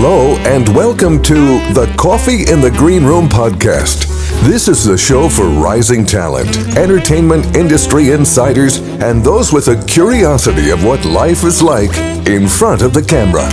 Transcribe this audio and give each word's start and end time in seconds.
Hello, 0.00 0.36
and 0.46 0.68
welcome 0.76 1.20
to 1.24 1.58
the 1.74 1.92
Coffee 1.98 2.48
in 2.48 2.60
the 2.60 2.70
Green 2.70 3.02
Room 3.02 3.28
podcast. 3.28 4.06
This 4.44 4.68
is 4.68 4.84
the 4.84 4.96
show 4.96 5.28
for 5.28 5.46
rising 5.46 6.06
talent, 6.06 6.56
entertainment 6.76 7.56
industry 7.56 8.12
insiders, 8.12 8.78
and 9.02 9.24
those 9.24 9.52
with 9.52 9.66
a 9.66 9.84
curiosity 9.86 10.70
of 10.70 10.84
what 10.84 11.04
life 11.04 11.42
is 11.42 11.60
like 11.60 11.90
in 12.28 12.46
front 12.46 12.82
of 12.82 12.94
the 12.94 13.02
camera. 13.02 13.48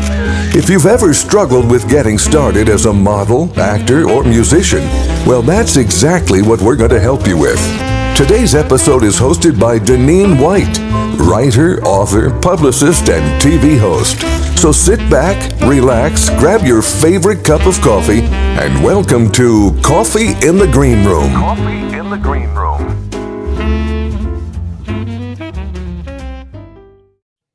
If 0.53 0.69
you've 0.69 0.85
ever 0.85 1.15
struggled 1.15 1.71
with 1.71 1.89
getting 1.89 2.19
started 2.19 2.69
as 2.69 2.85
a 2.85 2.93
model, 2.93 3.51
actor, 3.59 4.07
or 4.07 4.23
musician, 4.23 4.83
well, 5.25 5.41
that's 5.41 5.77
exactly 5.77 6.43
what 6.43 6.61
we're 6.61 6.75
going 6.75 6.91
to 6.91 6.99
help 6.99 7.25
you 7.25 7.39
with. 7.39 7.94
Today's 8.15 8.55
episode 8.55 9.03
is 9.03 9.17
hosted 9.17 9.59
by 9.59 9.77
Deneen 9.77 10.41
White, 10.41 10.79
writer, 11.19 11.83
author, 11.83 12.31
publicist, 12.39 13.09
and 13.09 13.41
TV 13.41 13.77
host. 13.77 14.21
So 14.57 14.71
sit 14.71 14.99
back, 15.09 15.59
relax, 15.63 16.29
grab 16.39 16.65
your 16.65 16.81
favorite 16.81 17.43
cup 17.43 17.65
of 17.65 17.75
coffee, 17.81 18.21
and 18.21 18.81
welcome 18.81 19.29
to 19.33 19.77
Coffee 19.83 20.29
in 20.47 20.57
the 20.57 20.69
Green 20.71 21.03
Room. 21.03 21.29
Coffee 21.33 21.97
in 21.97 22.09
the 22.09 22.15
Green 22.15 22.47
Room. 22.55 23.11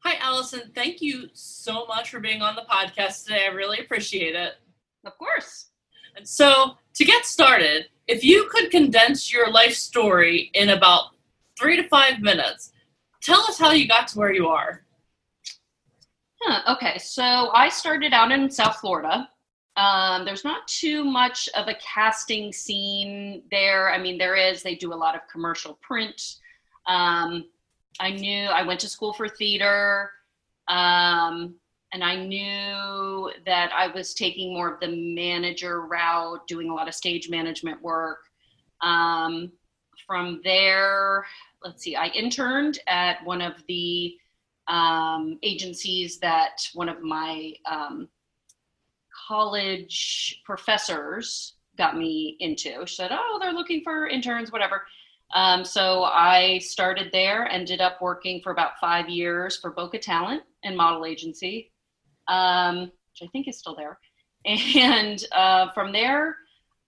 Hi, 0.00 0.16
Allison. 0.20 0.70
Thank 0.74 1.00
you 1.00 1.30
so 1.32 1.86
much 1.86 2.10
for 2.10 2.20
being 2.20 2.42
on 2.42 2.54
the 2.54 2.66
podcast 2.70 3.24
today. 3.24 3.46
I 3.46 3.48
really 3.48 3.78
appreciate 3.78 4.34
it. 4.34 4.56
Of 5.06 5.16
course. 5.16 5.69
And 6.16 6.26
so, 6.26 6.76
to 6.94 7.04
get 7.04 7.24
started, 7.24 7.86
if 8.06 8.24
you 8.24 8.48
could 8.50 8.70
condense 8.70 9.32
your 9.32 9.50
life 9.50 9.74
story 9.74 10.50
in 10.54 10.70
about 10.70 11.10
three 11.58 11.76
to 11.76 11.88
five 11.88 12.20
minutes, 12.20 12.72
tell 13.22 13.40
us 13.42 13.58
how 13.58 13.70
you 13.70 13.86
got 13.86 14.08
to 14.08 14.18
where 14.18 14.32
you 14.32 14.48
are. 14.48 14.84
Huh, 16.42 16.74
okay, 16.74 16.98
so 16.98 17.50
I 17.52 17.68
started 17.68 18.12
out 18.12 18.32
in 18.32 18.50
South 18.50 18.76
Florida. 18.76 19.28
Um, 19.76 20.24
there's 20.24 20.44
not 20.44 20.66
too 20.66 21.04
much 21.04 21.48
of 21.54 21.68
a 21.68 21.74
casting 21.74 22.52
scene 22.52 23.42
there. 23.50 23.90
I 23.92 23.98
mean, 23.98 24.18
there 24.18 24.34
is, 24.34 24.62
they 24.62 24.74
do 24.74 24.92
a 24.92 24.94
lot 24.94 25.14
of 25.14 25.20
commercial 25.30 25.78
print. 25.80 26.38
Um, 26.86 27.44
I 28.00 28.10
knew 28.10 28.46
I 28.46 28.62
went 28.62 28.80
to 28.80 28.88
school 28.88 29.12
for 29.12 29.28
theater. 29.28 30.10
Um, 30.68 31.54
and 31.92 32.04
I 32.04 32.16
knew 32.16 33.30
that 33.46 33.72
I 33.74 33.88
was 33.88 34.14
taking 34.14 34.54
more 34.54 34.72
of 34.72 34.80
the 34.80 35.14
manager 35.14 35.82
route, 35.82 36.46
doing 36.46 36.70
a 36.70 36.74
lot 36.74 36.88
of 36.88 36.94
stage 36.94 37.28
management 37.28 37.82
work. 37.82 38.18
Um, 38.80 39.52
from 40.06 40.40
there, 40.44 41.26
let's 41.62 41.82
see, 41.82 41.96
I 41.96 42.06
interned 42.08 42.78
at 42.86 43.24
one 43.24 43.40
of 43.40 43.54
the 43.68 44.14
um, 44.68 45.38
agencies 45.42 46.18
that 46.18 46.62
one 46.74 46.88
of 46.88 47.02
my 47.02 47.52
um, 47.70 48.08
college 49.28 50.40
professors 50.44 51.54
got 51.76 51.96
me 51.96 52.36
into. 52.40 52.86
She 52.86 52.94
said, 52.94 53.10
Oh, 53.12 53.38
they're 53.40 53.52
looking 53.52 53.82
for 53.82 54.06
interns, 54.06 54.52
whatever. 54.52 54.82
Um, 55.34 55.64
so 55.64 56.04
I 56.04 56.58
started 56.58 57.10
there, 57.12 57.48
ended 57.48 57.80
up 57.80 58.02
working 58.02 58.40
for 58.42 58.50
about 58.52 58.78
five 58.80 59.08
years 59.08 59.56
for 59.56 59.70
Boca 59.70 59.98
Talent 59.98 60.42
and 60.64 60.76
model 60.76 61.06
agency, 61.06 61.69
um, 62.30 62.80
which 62.80 63.22
I 63.22 63.26
think 63.30 63.48
is 63.48 63.58
still 63.58 63.74
there. 63.74 63.98
And 64.46 65.22
uh, 65.32 65.70
from 65.72 65.92
there, 65.92 66.36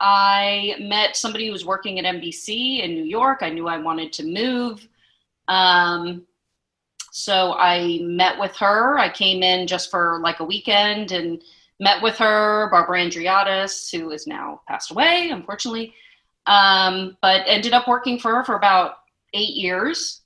I 0.01 0.75
met 0.81 1.19
somebody 1.19 1.47
who 1.47 1.53
was 1.53 1.67
working 1.67 1.99
at 1.99 2.07
NBC 2.07 2.83
in 2.83 2.95
New 2.95 3.05
York. 3.05 3.41
I 3.43 3.51
knew 3.51 3.69
I 3.69 3.77
wanted 3.77 4.11
to 4.15 4.25
move. 4.25 4.89
Um, 5.49 6.27
so 7.11 7.53
I 7.53 7.99
met 8.03 8.39
with 8.41 8.57
her. 8.57 8.99
I 8.99 9.11
came 9.11 9.43
in 9.43 9.67
just 9.67 9.91
for 9.91 10.19
like 10.23 10.41
a 10.41 10.45
weekend 10.45 11.13
and 11.13 11.43
met 11.79 12.03
with 12.03 12.17
her, 12.17 12.71
Barbara 12.71 13.01
Andreatis, 13.01 13.95
who 13.95 14.13
is 14.13 14.27
now 14.27 14.63
passed 14.67 14.91
away, 14.91 15.29
unfortunately. 15.31 15.93
Um, 16.47 17.19
but 17.21 17.43
ended 17.47 17.75
up 17.75 17.87
working 17.87 18.19
for 18.19 18.35
her 18.35 18.45
for 18.45 18.57
about 18.57 18.95
eight 19.35 19.55
years 19.55 20.23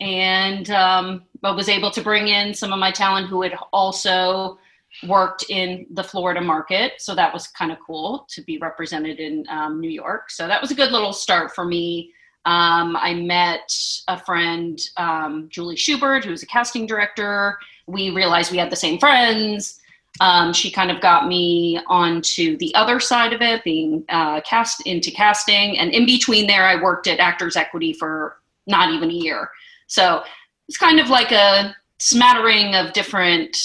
and 0.00 0.70
um, 0.70 1.24
but 1.40 1.56
was 1.56 1.68
able 1.68 1.90
to 1.90 2.00
bring 2.00 2.28
in 2.28 2.54
some 2.54 2.72
of 2.72 2.78
my 2.78 2.90
talent 2.90 3.28
who 3.28 3.42
had 3.42 3.54
also 3.72 4.58
worked 5.06 5.44
in 5.48 5.86
the 5.90 6.02
Florida 6.02 6.40
market. 6.40 6.94
So 6.98 7.14
that 7.14 7.32
was 7.32 7.46
kind 7.46 7.70
of 7.70 7.78
cool 7.86 8.26
to 8.30 8.42
be 8.42 8.58
represented 8.58 9.20
in 9.20 9.44
um, 9.48 9.80
New 9.80 9.90
York. 9.90 10.30
So 10.30 10.48
that 10.48 10.60
was 10.60 10.70
a 10.70 10.74
good 10.74 10.92
little 10.92 11.12
start 11.12 11.54
for 11.54 11.64
me. 11.64 12.12
Um, 12.44 12.96
I 12.96 13.14
met 13.14 13.76
a 14.08 14.18
friend, 14.18 14.80
um, 14.96 15.48
Julie 15.50 15.76
Schubert, 15.76 16.24
who's 16.24 16.42
a 16.42 16.46
casting 16.46 16.86
director. 16.86 17.58
We 17.86 18.10
realized 18.10 18.50
we 18.50 18.58
had 18.58 18.70
the 18.70 18.76
same 18.76 18.98
friends. 18.98 19.80
Um, 20.20 20.52
she 20.52 20.70
kind 20.70 20.90
of 20.90 21.00
got 21.00 21.28
me 21.28 21.78
onto 21.86 22.56
the 22.56 22.74
other 22.74 22.98
side 22.98 23.32
of 23.32 23.42
it, 23.42 23.62
being 23.64 24.04
uh, 24.08 24.40
cast 24.40 24.84
into 24.86 25.10
casting. 25.10 25.78
And 25.78 25.92
in 25.92 26.06
between 26.06 26.46
there, 26.46 26.64
I 26.64 26.82
worked 26.82 27.06
at 27.06 27.20
Actors 27.20 27.56
Equity 27.56 27.92
for 27.92 28.38
not 28.66 28.92
even 28.92 29.10
a 29.10 29.14
year. 29.14 29.50
So 29.86 30.22
it's 30.68 30.78
kind 30.78 31.00
of 31.00 31.08
like 31.08 31.32
a 31.32 31.74
smattering 31.98 32.74
of 32.74 32.92
different, 32.92 33.56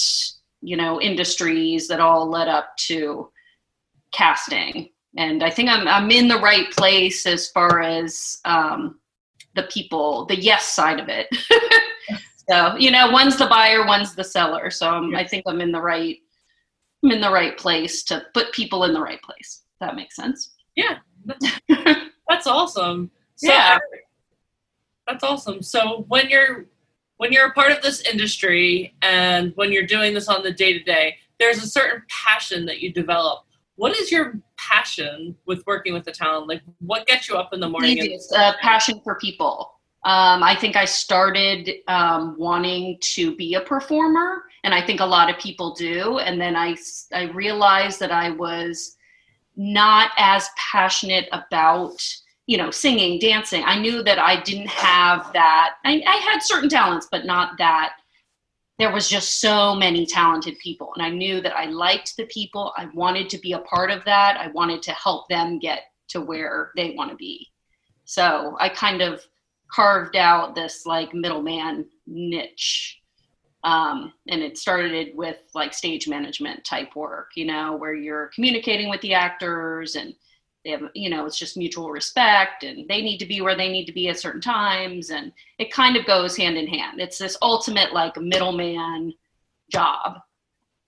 you 0.62 0.78
know, 0.78 1.02
industries 1.02 1.88
that 1.88 2.00
all 2.00 2.30
led 2.30 2.47
up 2.47 2.75
to 2.78 3.30
casting. 4.12 4.90
And 5.18 5.44
I 5.44 5.50
think 5.50 5.69
I'm 5.69 5.88
I'm 5.88 6.09
in 6.12 6.28
the 6.28 6.40
right 6.40 6.72
place 6.72 7.25
as 7.25 7.50
far 7.50 7.81
as 7.81 8.40
um, 8.46 9.00
the 9.56 9.64
people, 9.64 10.25
the 10.25 10.40
yes 10.40 10.66
side 10.66 11.00
of 11.00 11.08
it. 11.09 11.28
so 12.50 12.75
you 12.78 12.90
know, 12.90 13.12
one's 13.12 13.38
the 13.38 13.47
buyer, 13.47 13.85
one's 13.85 14.16
the 14.16 14.24
seller. 14.24 14.72
So 14.72 14.90
I'm, 14.90 15.16
I 15.16 15.25
think 15.28 15.44
I'm 15.47 15.62
in 15.62 15.72
the 15.72 15.81
right 15.81 16.18
I'm 17.03 17.12
in 17.12 17.22
the 17.22 17.30
right 17.31 17.58
place 17.58 18.02
to 18.06 18.24
put 18.34 18.53
people 18.53 18.85
in 18.85 18.94
the 18.94 19.02
right 19.02 19.22
place. 19.22 19.64
that 19.81 19.96
makes 19.96 20.16
sense. 20.16 20.53
Yeah, 20.75 21.00
that's, 21.25 21.46
that's 22.30 22.47
awesome. 22.47 23.12
So, 23.35 23.52
Yeah. 23.52 23.78
that's 25.06 25.24
awesome. 25.24 25.62
So 25.62 26.06
when 26.08 26.30
you're 26.30 26.66
when 27.23 27.31
you're 27.31 27.47
a 27.47 27.53
part 27.53 27.72
of 27.72 27.81
this 27.81 28.01
industry 28.01 28.94
and 29.01 29.53
when 29.56 29.72
you're 29.72 29.85
doing 29.85 30.13
this 30.13 30.28
on 30.28 30.44
the 30.44 30.51
day 30.51 30.73
to 30.73 30.84
day, 30.84 31.16
there's 31.39 31.63
a 31.63 31.66
certain 31.66 32.03
passion 32.09 32.66
that 32.66 32.81
you 32.81 32.91
develop. 32.91 33.45
What 33.78 33.95
is 33.95 34.11
your 34.11 34.38
passion 34.57 35.34
with 35.45 35.66
working 35.66 35.94
with 35.94 36.03
the 36.03 36.11
talent? 36.11 36.50
Like, 36.50 36.61
what 36.79 37.07
gets 37.07 37.29
you 37.29 37.38
up 37.38 37.53
in 37.53 37.61
the 37.61 37.69
morning? 37.69 37.97
It's 37.97 38.29
a 38.34 38.56
passion 38.61 39.00
for 39.06 39.16
people. 39.16 39.72
Um, 40.03 40.44
I 40.44 40.53
think 40.59 40.75
I 40.75 40.84
started 40.84 41.72
um, 41.88 42.35
wanting 42.38 42.97
to 43.13 43.34
be 43.38 43.53
a 43.53 43.61
performer, 43.61 44.44
and 44.66 44.73
I 44.73 44.85
think 44.85 45.00
a 45.00 45.05
lot 45.05 45.29
of 45.29 45.40
people 45.40 45.73
do. 45.73 46.17
And 46.17 46.41
then 46.41 46.57
I, 46.57 46.75
I 47.13 47.31
realized 47.31 48.01
that 48.01 48.11
I 48.11 48.31
was 48.31 48.97
not 49.55 50.11
as 50.17 50.50
passionate 50.73 51.29
about, 51.31 52.05
you 52.46 52.58
know, 52.58 52.72
singing, 52.72 53.20
dancing. 53.20 53.64
I 53.66 53.80
knew 53.80 54.04
that 54.04 54.20
I 54.20 54.42
didn't 54.42 54.68
have 54.68 55.31
that. 55.34 55.76
I, 55.86 56.04
I 56.06 56.16
had 56.18 56.40
certain 56.40 56.70
talents, 56.70 57.08
but 57.12 57.26
not 57.26 57.58
that. 57.58 57.94
There 58.80 58.92
was 58.92 59.08
just 59.08 59.40
so 59.40 59.76
many 59.76 60.06
talented 60.06 60.58
people, 60.59 60.92
and 60.96 61.06
I 61.06 61.09
knew 61.09 61.42
that 61.42 61.56
I 61.56 61.66
liked 61.66 62.18
the 62.18 62.26
people. 62.26 62.74
I 62.76 62.88
wanted 62.94 63.30
to 63.30 63.38
be 63.38 63.53
a 63.53 63.59
part 63.59 63.92
of 63.92 64.03
that. 64.06 64.38
I 64.38 64.48
wanted 64.48 64.82
to 64.84 64.92
help 64.92 65.30
them 65.30 65.59
get 65.59 65.84
to 66.09 66.22
where 66.22 66.72
they 66.76 66.96
want 66.98 67.12
to 67.12 67.16
be. 67.16 67.48
So 68.06 68.58
I 68.59 68.70
kind 68.70 69.02
of 69.02 69.22
carved 69.72 70.16
out 70.16 70.56
this 70.56 70.86
like 70.86 71.14
middleman 71.14 71.86
niche. 72.08 73.00
Um, 73.64 74.14
and 74.28 74.42
it 74.42 74.58
started 74.58 75.16
with 75.16 75.38
like 75.56 75.74
stage 75.74 76.08
management 76.08 76.66
type 76.66 76.96
work, 76.96 77.32
you 77.36 77.46
know, 77.46 77.78
where 77.78 77.94
you're 77.94 78.30
communicating 78.36 78.90
with 78.90 79.00
the 79.02 79.14
actors 79.14 79.96
and 79.96 80.14
they 80.63 80.72
have, 80.72 80.84
you 80.94 81.09
know, 81.09 81.25
it's 81.25 81.38
just 81.38 81.57
mutual 81.57 81.91
respect 81.91 82.63
and 82.63 82.88
they 82.88 83.01
need 83.01 83.18
to 83.18 83.25
be 83.25 83.41
where 83.41 83.56
they 83.56 83.69
need 83.69 83.85
to 83.85 83.94
be 83.94 84.07
at 84.09 84.19
certain 84.19 84.41
times. 84.41 85.09
And 85.09 85.34
it 85.59 85.72
kind 85.72 85.97
of 85.97 86.06
goes 86.06 86.38
hand 86.38 86.57
in 86.57 86.68
hand. 86.68 87.00
It's 87.01 87.18
this 87.18 87.38
ultimate 87.41 87.93
like 87.93 88.16
middleman 88.17 89.14
job 89.72 90.20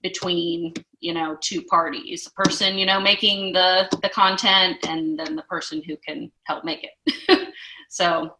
between 0.02 0.72
you 1.00 1.12
know 1.12 1.36
two 1.40 1.62
parties 1.62 2.24
the 2.24 2.30
person 2.30 2.78
you 2.78 2.86
know 2.86 3.00
making 3.00 3.52
the 3.52 3.88
the 4.02 4.08
content 4.08 4.76
and 4.86 5.18
then 5.18 5.34
the 5.34 5.42
person 5.42 5.82
who 5.82 5.96
can 6.06 6.30
help 6.44 6.64
make 6.64 6.86
it 6.86 7.48
so 7.90 8.36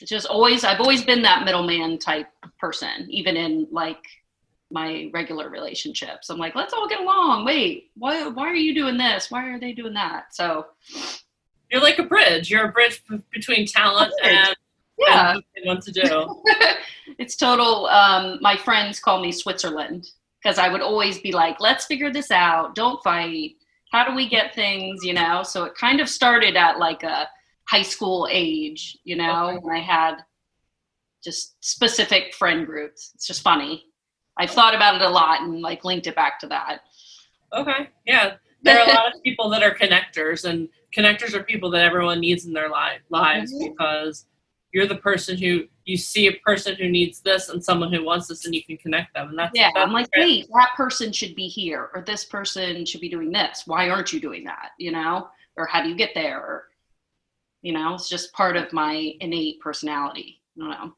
it's 0.00 0.08
just 0.08 0.26
always 0.26 0.64
i've 0.64 0.80
always 0.80 1.04
been 1.04 1.22
that 1.22 1.44
middleman 1.44 1.98
type 1.98 2.28
person 2.58 3.06
even 3.10 3.36
in 3.36 3.66
like 3.70 4.02
my 4.70 5.10
regular 5.12 5.48
relationships. 5.50 6.30
I'm 6.30 6.38
like 6.38 6.54
let's 6.54 6.72
all 6.72 6.88
get 6.88 7.00
along. 7.00 7.44
Wait 7.44 7.90
why 7.96 8.26
why 8.28 8.48
are 8.48 8.54
you 8.54 8.74
doing 8.74 8.96
this? 8.96 9.30
Why 9.30 9.48
are 9.48 9.58
they 9.58 9.72
doing 9.72 9.94
that? 9.94 10.34
So 10.34 10.66
You're 11.70 11.82
like 11.82 11.98
a 11.98 12.04
bridge. 12.04 12.50
You're 12.50 12.68
a 12.68 12.72
bridge 12.72 13.02
b- 13.08 13.18
between 13.32 13.66
talent 13.66 14.12
bridge. 14.22 14.34
and, 14.34 14.56
yeah. 14.98 15.32
and 15.32 15.42
what 15.64 15.66
want 15.66 15.82
to 15.84 15.92
do. 15.92 16.42
it's 17.18 17.36
total 17.36 17.86
um, 17.86 18.38
my 18.40 18.56
friends 18.56 19.00
call 19.00 19.20
me 19.20 19.32
switzerland 19.32 20.06
because 20.42 20.58
i 20.58 20.68
would 20.68 20.80
always 20.80 21.18
be 21.18 21.32
like 21.32 21.60
let's 21.60 21.86
figure 21.86 22.12
this 22.12 22.30
out. 22.30 22.74
Don't 22.74 23.02
fight. 23.02 23.52
How 23.92 24.08
do 24.08 24.14
we 24.14 24.28
get 24.28 24.54
things? 24.54 25.04
You 25.04 25.14
know? 25.14 25.42
So 25.42 25.64
it 25.64 25.74
kind 25.74 26.00
of 26.00 26.08
started 26.08 26.56
at 26.56 26.78
like 26.78 27.02
a 27.02 27.28
high 27.68 27.82
school 27.82 28.28
age 28.30 28.98
you 29.04 29.16
know? 29.16 29.48
Okay. 29.48 29.58
when 29.58 29.76
i 29.76 29.80
had 29.80 30.16
just 31.22 31.56
specific 31.62 32.34
friend 32.34 32.66
groups. 32.66 33.12
It's 33.14 33.26
just 33.26 33.42
funny 33.42 33.89
I've 34.36 34.50
thought 34.50 34.74
about 34.74 34.96
it 34.96 35.02
a 35.02 35.08
lot 35.08 35.42
and 35.42 35.60
like 35.60 35.84
linked 35.84 36.06
it 36.06 36.14
back 36.14 36.38
to 36.40 36.46
that. 36.48 36.82
Okay. 37.52 37.88
Yeah. 38.06 38.36
There 38.62 38.78
are 38.78 38.88
a 38.90 38.94
lot 38.94 39.14
of 39.14 39.22
people 39.22 39.48
that 39.50 39.62
are 39.62 39.74
connectors, 39.74 40.44
and 40.48 40.68
connectors 40.96 41.34
are 41.34 41.42
people 41.42 41.70
that 41.70 41.82
everyone 41.82 42.20
needs 42.20 42.44
in 42.44 42.52
their 42.52 42.68
li- 42.68 43.00
lives 43.08 43.52
Mhm. 43.54 43.70
because 43.70 44.26
you're 44.72 44.86
the 44.86 44.96
person 44.96 45.36
who 45.36 45.66
you 45.84 45.96
see 45.96 46.28
a 46.28 46.32
person 46.40 46.76
who 46.76 46.88
needs 46.88 47.20
this 47.20 47.48
and 47.48 47.64
someone 47.64 47.92
who 47.92 48.04
wants 48.04 48.28
this, 48.28 48.44
and 48.44 48.54
you 48.54 48.62
can 48.62 48.76
connect 48.76 49.14
them. 49.14 49.30
And 49.30 49.38
that's 49.38 49.50
Yeah, 49.54 49.70
that's 49.74 49.84
I'm 49.84 49.92
like, 49.92 50.10
great. 50.12 50.24
wait, 50.24 50.48
that 50.54 50.70
person 50.76 51.10
should 51.10 51.34
be 51.34 51.48
here, 51.48 51.90
or 51.94 52.02
this 52.02 52.24
person 52.24 52.84
should 52.86 53.00
be 53.00 53.08
doing 53.08 53.32
this. 53.32 53.66
Why 53.66 53.88
aren't 53.88 54.12
you 54.12 54.20
doing 54.20 54.44
that? 54.44 54.72
You 54.78 54.92
know, 54.92 55.28
or 55.56 55.66
how 55.66 55.82
do 55.82 55.88
you 55.88 55.96
get 55.96 56.14
there? 56.14 56.38
Or, 56.38 56.68
you 57.62 57.72
know, 57.72 57.94
it's 57.94 58.08
just 58.08 58.32
part 58.32 58.56
of 58.56 58.72
my 58.72 59.14
innate 59.20 59.58
personality. 59.60 60.40
I 60.56 60.60
don't 60.60 60.70
know. 60.70 60.96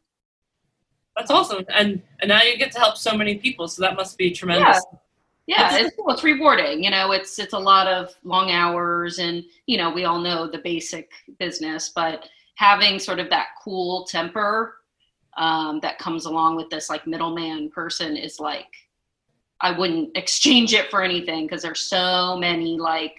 That's 1.29 1.31
awesome, 1.31 1.65
and 1.69 2.03
and 2.21 2.29
now 2.29 2.43
you 2.43 2.57
get 2.57 2.73
to 2.73 2.79
help 2.79 2.97
so 2.97 3.17
many 3.17 3.37
people, 3.37 3.69
so 3.69 3.83
that 3.83 3.97
must 3.97 4.19
be 4.19 4.31
tremendous. 4.31 4.85
Yeah, 5.47 5.71
That's- 5.71 5.87
it's 5.87 5.97
cool. 5.97 6.11
It's 6.11 6.23
rewarding. 6.23 6.85
You 6.85 6.91
know, 6.91 7.13
it's 7.13 7.39
it's 7.39 7.53
a 7.53 7.59
lot 7.59 7.87
of 7.87 8.15
long 8.25 8.51
hours, 8.51 9.19
and 9.19 9.45
you 9.67 9.77
know, 9.77 9.91
we 9.91 10.05
all 10.05 10.19
know 10.19 10.47
the 10.47 10.59
basic 10.59 11.11
business, 11.39 11.91
but 11.95 12.29
having 12.57 12.99
sort 12.99 13.19
of 13.19 13.31
that 13.31 13.49
cool 13.63 14.05
temper 14.05 14.77
um, 15.37 15.81
that 15.81 15.99
comes 15.99 16.27
along 16.27 16.57
with 16.57 16.71
this 16.71 16.91
like 16.91 17.07
middleman 17.07 17.71
person 17.71 18.17
is 18.17 18.39
like 18.39 18.69
I 19.61 19.77
wouldn't 19.77 20.17
exchange 20.17 20.75
it 20.75 20.91
for 20.91 21.03
anything 21.03 21.47
because 21.47 21.63
there's 21.63 21.83
so 21.83 22.37
many 22.37 22.79
like 22.79 23.17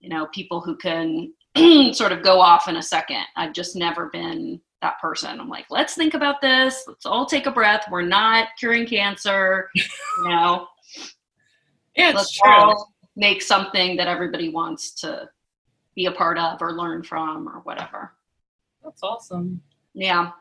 you 0.00 0.08
know 0.08 0.26
people 0.26 0.60
who 0.60 0.76
can 0.76 1.32
sort 1.92 2.12
of 2.12 2.22
go 2.22 2.40
off 2.40 2.68
in 2.68 2.76
a 2.76 2.82
second. 2.82 3.24
I've 3.36 3.52
just 3.52 3.76
never 3.76 4.06
been 4.06 4.60
that 4.84 5.00
person. 5.00 5.40
I'm 5.40 5.48
like, 5.48 5.64
let's 5.70 5.94
think 5.94 6.12
about 6.12 6.42
this. 6.42 6.84
Let's 6.86 7.06
all 7.06 7.24
take 7.24 7.46
a 7.46 7.50
breath. 7.50 7.86
We're 7.90 8.02
not 8.02 8.48
curing 8.58 8.86
cancer. 8.86 9.70
You 9.74 9.82
know, 10.28 10.68
Yeah, 11.96 12.10
it's 12.10 12.16
let's 12.16 12.32
true. 12.38 12.50
all 12.50 12.92
make 13.16 13.40
something 13.40 13.96
that 13.96 14.08
everybody 14.08 14.50
wants 14.50 14.90
to 15.00 15.28
be 15.94 16.04
a 16.06 16.12
part 16.12 16.36
of 16.36 16.60
or 16.60 16.72
learn 16.72 17.02
from 17.02 17.48
or 17.48 17.60
whatever. 17.60 18.12
That's 18.82 19.02
awesome. 19.02 19.62
Yeah. 19.94 20.32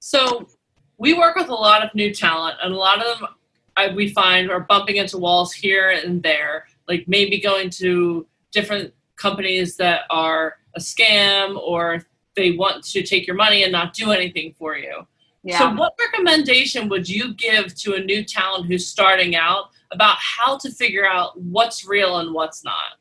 So 0.00 0.48
we 0.96 1.14
work 1.14 1.36
with 1.36 1.48
a 1.48 1.54
lot 1.54 1.84
of 1.84 1.94
new 1.94 2.12
talent, 2.12 2.56
and 2.62 2.74
a 2.74 2.76
lot 2.76 2.98
of 3.04 3.20
them 3.20 3.28
I, 3.76 3.94
we 3.94 4.08
find 4.12 4.50
are 4.50 4.60
bumping 4.60 4.96
into 4.96 5.18
walls 5.18 5.52
here 5.52 5.90
and 5.90 6.20
there, 6.20 6.66
like 6.88 7.04
maybe 7.06 7.38
going 7.40 7.70
to 7.82 8.26
different 8.50 8.92
companies 9.14 9.76
that 9.76 10.00
are 10.10 10.56
a 10.74 10.80
scam 10.80 11.56
or 11.60 12.04
they 12.38 12.52
want 12.52 12.84
to 12.84 13.02
take 13.02 13.26
your 13.26 13.36
money 13.36 13.64
and 13.64 13.72
not 13.72 13.92
do 13.92 14.12
anything 14.12 14.54
for 14.58 14.76
you. 14.76 15.06
Yeah. 15.42 15.58
So, 15.58 15.74
what 15.74 15.94
recommendation 15.98 16.88
would 16.88 17.08
you 17.08 17.34
give 17.34 17.74
to 17.76 17.94
a 17.94 18.00
new 18.00 18.24
talent 18.24 18.66
who's 18.66 18.86
starting 18.86 19.36
out 19.36 19.70
about 19.92 20.16
how 20.18 20.58
to 20.58 20.70
figure 20.70 21.06
out 21.06 21.40
what's 21.40 21.86
real 21.86 22.18
and 22.18 22.34
what's 22.34 22.64
not? 22.64 22.98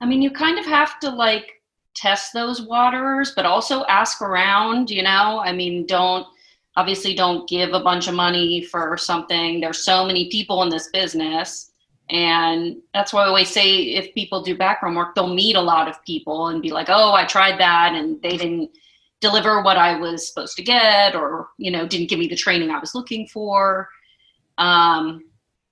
I 0.00 0.06
mean, 0.06 0.22
you 0.22 0.30
kind 0.30 0.58
of 0.58 0.64
have 0.66 1.00
to 1.00 1.10
like 1.10 1.62
test 1.94 2.32
those 2.32 2.62
waters, 2.62 3.32
but 3.34 3.44
also 3.44 3.84
ask 3.86 4.22
around, 4.22 4.90
you 4.90 5.02
know? 5.02 5.42
I 5.44 5.52
mean, 5.52 5.86
don't 5.86 6.26
obviously 6.76 7.14
don't 7.14 7.48
give 7.48 7.72
a 7.72 7.80
bunch 7.80 8.06
of 8.06 8.14
money 8.14 8.62
for 8.62 8.96
something. 8.96 9.60
There's 9.60 9.84
so 9.84 10.06
many 10.06 10.30
people 10.30 10.62
in 10.62 10.68
this 10.68 10.88
business. 10.92 11.67
And 12.10 12.78
that's 12.94 13.12
why 13.12 13.24
I 13.24 13.28
always 13.28 13.50
say 13.50 13.82
if 13.82 14.14
people 14.14 14.42
do 14.42 14.56
background 14.56 14.96
work, 14.96 15.14
they'll 15.14 15.34
meet 15.34 15.56
a 15.56 15.60
lot 15.60 15.88
of 15.88 16.02
people 16.04 16.48
and 16.48 16.62
be 16.62 16.70
like, 16.70 16.88
oh, 16.88 17.12
I 17.12 17.24
tried 17.26 17.60
that 17.60 17.92
and 17.94 18.20
they 18.22 18.36
didn't 18.36 18.70
deliver 19.20 19.62
what 19.62 19.76
I 19.76 19.98
was 19.98 20.26
supposed 20.26 20.56
to 20.56 20.62
get 20.62 21.14
or, 21.14 21.48
you 21.58 21.70
know, 21.70 21.86
didn't 21.86 22.08
give 22.08 22.18
me 22.18 22.28
the 22.28 22.36
training 22.36 22.70
I 22.70 22.78
was 22.78 22.94
looking 22.94 23.26
for. 23.26 23.88
Um, 24.56 25.24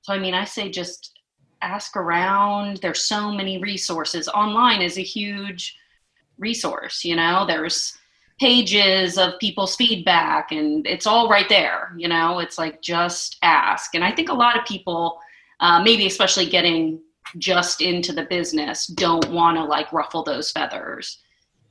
so, 0.03 0.13
I 0.13 0.19
mean, 0.19 0.35
I 0.35 0.45
say 0.45 0.71
just 0.71 1.19
ask 1.63 1.97
around. 1.97 2.79
There's 2.79 3.03
so 3.03 3.33
many 3.33 3.59
resources. 3.59 4.29
Online 4.29 4.83
is 4.83 4.99
a 4.99 5.03
huge 5.03 5.77
resource, 6.39 7.05
you 7.05 7.17
know, 7.17 7.47
there's 7.47 7.97
pages 8.39 9.17
of 9.17 9.39
people's 9.41 9.77
feedback 9.77 10.53
and 10.53 10.87
it's 10.87 11.07
all 11.07 11.29
right 11.29 11.49
there, 11.49 11.95
you 11.97 12.09
know, 12.09 12.39
it's 12.39 12.59
like 12.59 12.83
just 12.83 13.39
ask. 13.43 13.95
And 13.95 14.05
I 14.05 14.13
think 14.13 14.29
a 14.29 14.35
lot 14.35 14.59
of 14.59 14.67
people, 14.67 15.19
uh, 15.61 15.83
maybe 15.83 16.07
especially 16.07 16.47
getting 16.47 17.01
just 17.39 17.81
into 17.81 18.13
the 18.13 18.25
business, 18.25 18.87
don't 18.87 19.29
want 19.31 19.57
to 19.57 19.65
like 19.65 19.93
ruffle 19.93 20.23
those 20.23 20.51
feathers. 20.51 21.19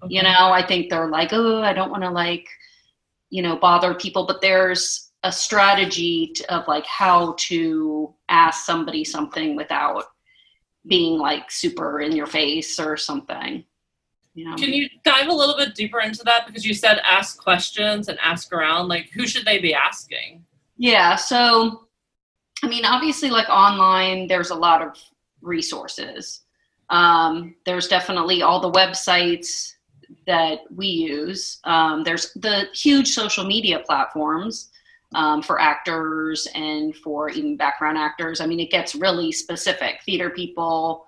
You 0.07 0.21
know, 0.21 0.51
I 0.51 0.65
think 0.65 0.89
they're 0.89 1.07
like, 1.07 1.29
oh, 1.31 1.61
I 1.61 1.73
don't 1.73 1.89
want 1.89 2.03
to 2.03 2.11
like, 2.11 2.47
you 3.29 3.41
know, 3.41 3.55
bother 3.55 3.93
people, 3.93 4.27
but 4.27 4.41
there's 4.41 5.11
a 5.23 5.31
strategy 5.31 6.31
to, 6.35 6.53
of 6.53 6.67
like 6.67 6.85
how 6.85 7.35
to 7.39 8.13
ask 8.29 8.65
somebody 8.65 9.03
something 9.03 9.55
without 9.55 10.03
being 10.87 11.17
like 11.17 11.49
super 11.49 12.01
in 12.01 12.11
your 12.11 12.27
face 12.27 12.79
or 12.79 12.97
something. 12.97 13.63
You 14.35 14.49
know? 14.49 14.55
Can 14.55 14.73
you 14.73 14.89
dive 15.03 15.27
a 15.27 15.33
little 15.33 15.55
bit 15.55 15.73
deeper 15.73 16.01
into 16.01 16.23
that? 16.25 16.45
Because 16.45 16.65
you 16.65 16.73
said 16.73 16.99
ask 17.03 17.41
questions 17.41 18.09
and 18.09 18.19
ask 18.21 18.53
around. 18.53 18.89
Like, 18.89 19.09
who 19.11 19.25
should 19.25 19.45
they 19.45 19.59
be 19.59 19.73
asking? 19.73 20.43
Yeah. 20.77 21.15
So, 21.15 21.84
I 22.65 22.67
mean, 22.67 22.83
obviously, 22.83 23.29
like 23.29 23.47
online, 23.47 24.27
there's 24.27 24.49
a 24.49 24.55
lot 24.55 24.81
of 24.81 24.97
resources. 25.43 26.41
Um, 26.89 27.53
there's 27.63 27.87
definitely 27.87 28.41
all 28.41 28.59
the 28.59 28.71
websites 28.71 29.73
that 30.25 30.61
we 30.75 30.87
use. 30.87 31.59
Um, 31.63 32.03
there's 32.03 32.33
the 32.33 32.67
huge 32.73 33.09
social 33.09 33.45
media 33.45 33.83
platforms 33.85 34.71
um, 35.13 35.43
for 35.43 35.61
actors 35.61 36.47
and 36.55 36.95
for 36.95 37.29
even 37.29 37.55
background 37.55 37.99
actors. 37.99 38.41
I 38.41 38.47
mean, 38.47 38.59
it 38.59 38.71
gets 38.71 38.95
really 38.95 39.31
specific. 39.31 39.99
Theater 40.03 40.31
people, 40.31 41.05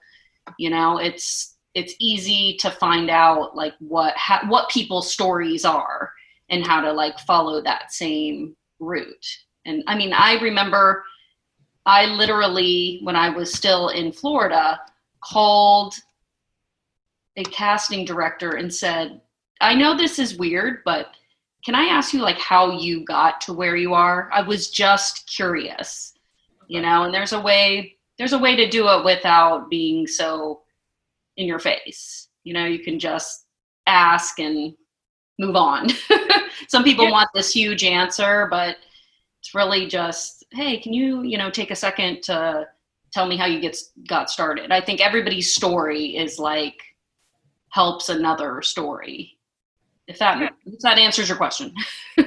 you 0.59 0.69
know, 0.69 0.99
it's 0.99 1.55
it's 1.73 1.95
easy 1.99 2.55
to 2.59 2.69
find 2.69 3.09
out 3.09 3.55
like 3.55 3.73
what 3.79 4.15
ha- 4.15 4.45
what 4.47 4.69
people's 4.69 5.11
stories 5.11 5.65
are 5.65 6.11
and 6.49 6.65
how 6.67 6.81
to 6.81 6.93
like 6.93 7.17
follow 7.21 7.61
that 7.61 7.91
same 7.91 8.55
route. 8.79 9.25
And 9.65 9.83
I 9.87 9.95
mean, 9.95 10.13
I 10.13 10.39
remember 10.39 11.03
I 11.87 12.05
literally, 12.05 12.99
when 13.01 13.15
I 13.15 13.29
was 13.29 13.51
still 13.53 13.89
in 13.89 14.11
Florida, 14.11 14.79
called 15.21 15.95
a 17.37 17.43
casting 17.45 18.03
director 18.05 18.51
and 18.57 18.71
said, 18.73 19.21
I 19.61 19.73
know 19.73 19.95
this 19.95 20.19
is 20.19 20.37
weird, 20.37 20.81
but 20.83 21.07
can 21.65 21.75
I 21.75 21.85
ask 21.85 22.13
you 22.13 22.21
like 22.21 22.37
how 22.37 22.77
you 22.77 23.05
got 23.05 23.41
to 23.41 23.53
where 23.53 23.75
you 23.75 23.93
are? 23.93 24.29
I 24.33 24.41
was 24.41 24.69
just 24.69 25.33
curious, 25.33 26.13
you 26.67 26.81
know, 26.81 27.03
and 27.03 27.13
there's 27.13 27.33
a 27.33 27.39
way 27.41 27.95
there's 28.17 28.33
a 28.33 28.39
way 28.39 28.55
to 28.55 28.67
do 28.69 28.87
it 28.89 29.05
without 29.05 29.69
being 29.69 30.07
so 30.07 30.61
in 31.37 31.45
your 31.47 31.59
face. 31.59 32.29
You 32.43 32.53
know, 32.53 32.65
you 32.65 32.79
can 32.79 32.99
just 32.99 33.45
ask 33.85 34.39
and 34.39 34.73
move 35.37 35.55
on. 35.55 35.89
Some 36.67 36.83
people 36.83 37.05
Yeah. 37.05 37.11
want 37.11 37.29
this 37.35 37.53
huge 37.53 37.83
answer, 37.83 38.47
but 38.49 38.77
it's 39.39 39.53
really 39.53 39.85
just, 39.87 40.36
hey, 40.51 40.79
can 40.79 40.93
you, 40.93 41.23
you 41.23 41.37
know, 41.37 41.49
take 41.49 41.71
a 41.71 41.75
second 41.75 42.21
to 42.23 42.67
tell 43.11 43.27
me 43.27 43.37
how 43.37 43.45
you 43.45 43.59
get 43.59 43.77
got 44.07 44.29
started? 44.29 44.71
I 44.71 44.81
think 44.81 45.01
everybody's 45.01 45.53
story 45.53 46.17
is 46.17 46.39
like 46.39 46.79
helps 47.69 48.09
another 48.09 48.61
story. 48.61 49.37
If 50.07 50.19
that 50.19 50.39
Yeah. 50.39 50.49
if 50.65 50.79
that 50.79 50.97
answers 50.97 51.27
your 51.27 51.37
question. 51.37 51.73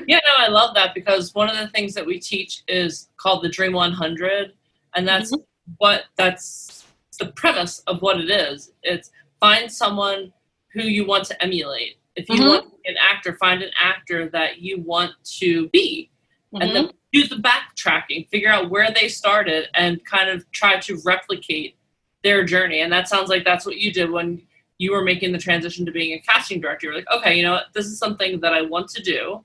Yeah, 0.07 0.19
no, 0.27 0.45
I 0.45 0.49
love 0.49 0.75
that 0.75 0.93
because 0.95 1.35
one 1.35 1.49
of 1.49 1.57
the 1.57 1.69
things 1.69 1.95
that 1.95 2.05
we 2.05 2.19
teach 2.19 2.63
is 2.67 3.11
called 3.17 3.45
the 3.45 3.49
Dream 3.49 3.73
100, 3.73 4.53
and 4.97 5.07
that's 5.07 5.33
what 5.79 6.05
that's 6.17 6.85
the 7.21 7.27
premise 7.33 7.79
of 7.87 8.03
what 8.03 8.19
it 8.19 8.29
is. 8.29 8.73
It's 8.83 9.13
find 9.39 9.71
someone 9.71 10.33
who 10.73 10.83
you 10.83 11.07
want 11.07 11.25
to 11.27 11.41
emulate. 11.43 11.99
If 12.17 12.29
you 12.29 12.41
Mhm. 12.41 12.49
want 12.49 12.65
to 12.65 12.77
be 12.83 12.89
an 12.89 12.97
actor, 12.99 13.37
find 13.37 13.63
an 13.63 13.71
actor 13.79 14.29
that 14.31 14.59
you 14.61 14.81
want 14.81 15.13
to 15.39 15.69
be, 15.69 16.11
and 16.55 16.71
Mhm. 16.71 16.75
then 16.75 16.91
do 17.13 17.27
the 17.27 17.37
backtracking, 17.37 18.29
figure 18.29 18.51
out 18.51 18.71
where 18.71 18.91
they 18.99 19.09
started, 19.09 19.69
and 19.75 20.05
kind 20.05 20.29
of 20.31 20.49
try 20.53 20.79
to 20.81 21.01
replicate 21.05 21.77
their 22.23 22.45
journey. 22.45 22.81
And 22.81 22.93
that 22.93 23.09
sounds 23.09 23.29
like 23.29 23.45
that's 23.45 23.67
what 23.67 23.79
you 23.79 23.93
did 23.93 24.11
when 24.11 24.43
you 24.79 24.93
were 24.93 25.03
making 25.03 25.33
the 25.33 25.39
transition 25.39 25.85
to 25.87 25.93
being 25.93 26.13
a 26.13 26.21
casting 26.21 26.61
director. 26.61 26.87
You're 26.87 26.95
like, 26.97 27.11
okay, 27.11 27.37
you 27.37 27.43
know 27.43 27.53
what, 27.53 27.67
this 27.75 27.87
is 27.87 27.99
something 27.99 28.41
that 28.41 28.53
I 28.53 28.63
want 28.63 28.89
to 28.91 29.03
do. 29.03 29.45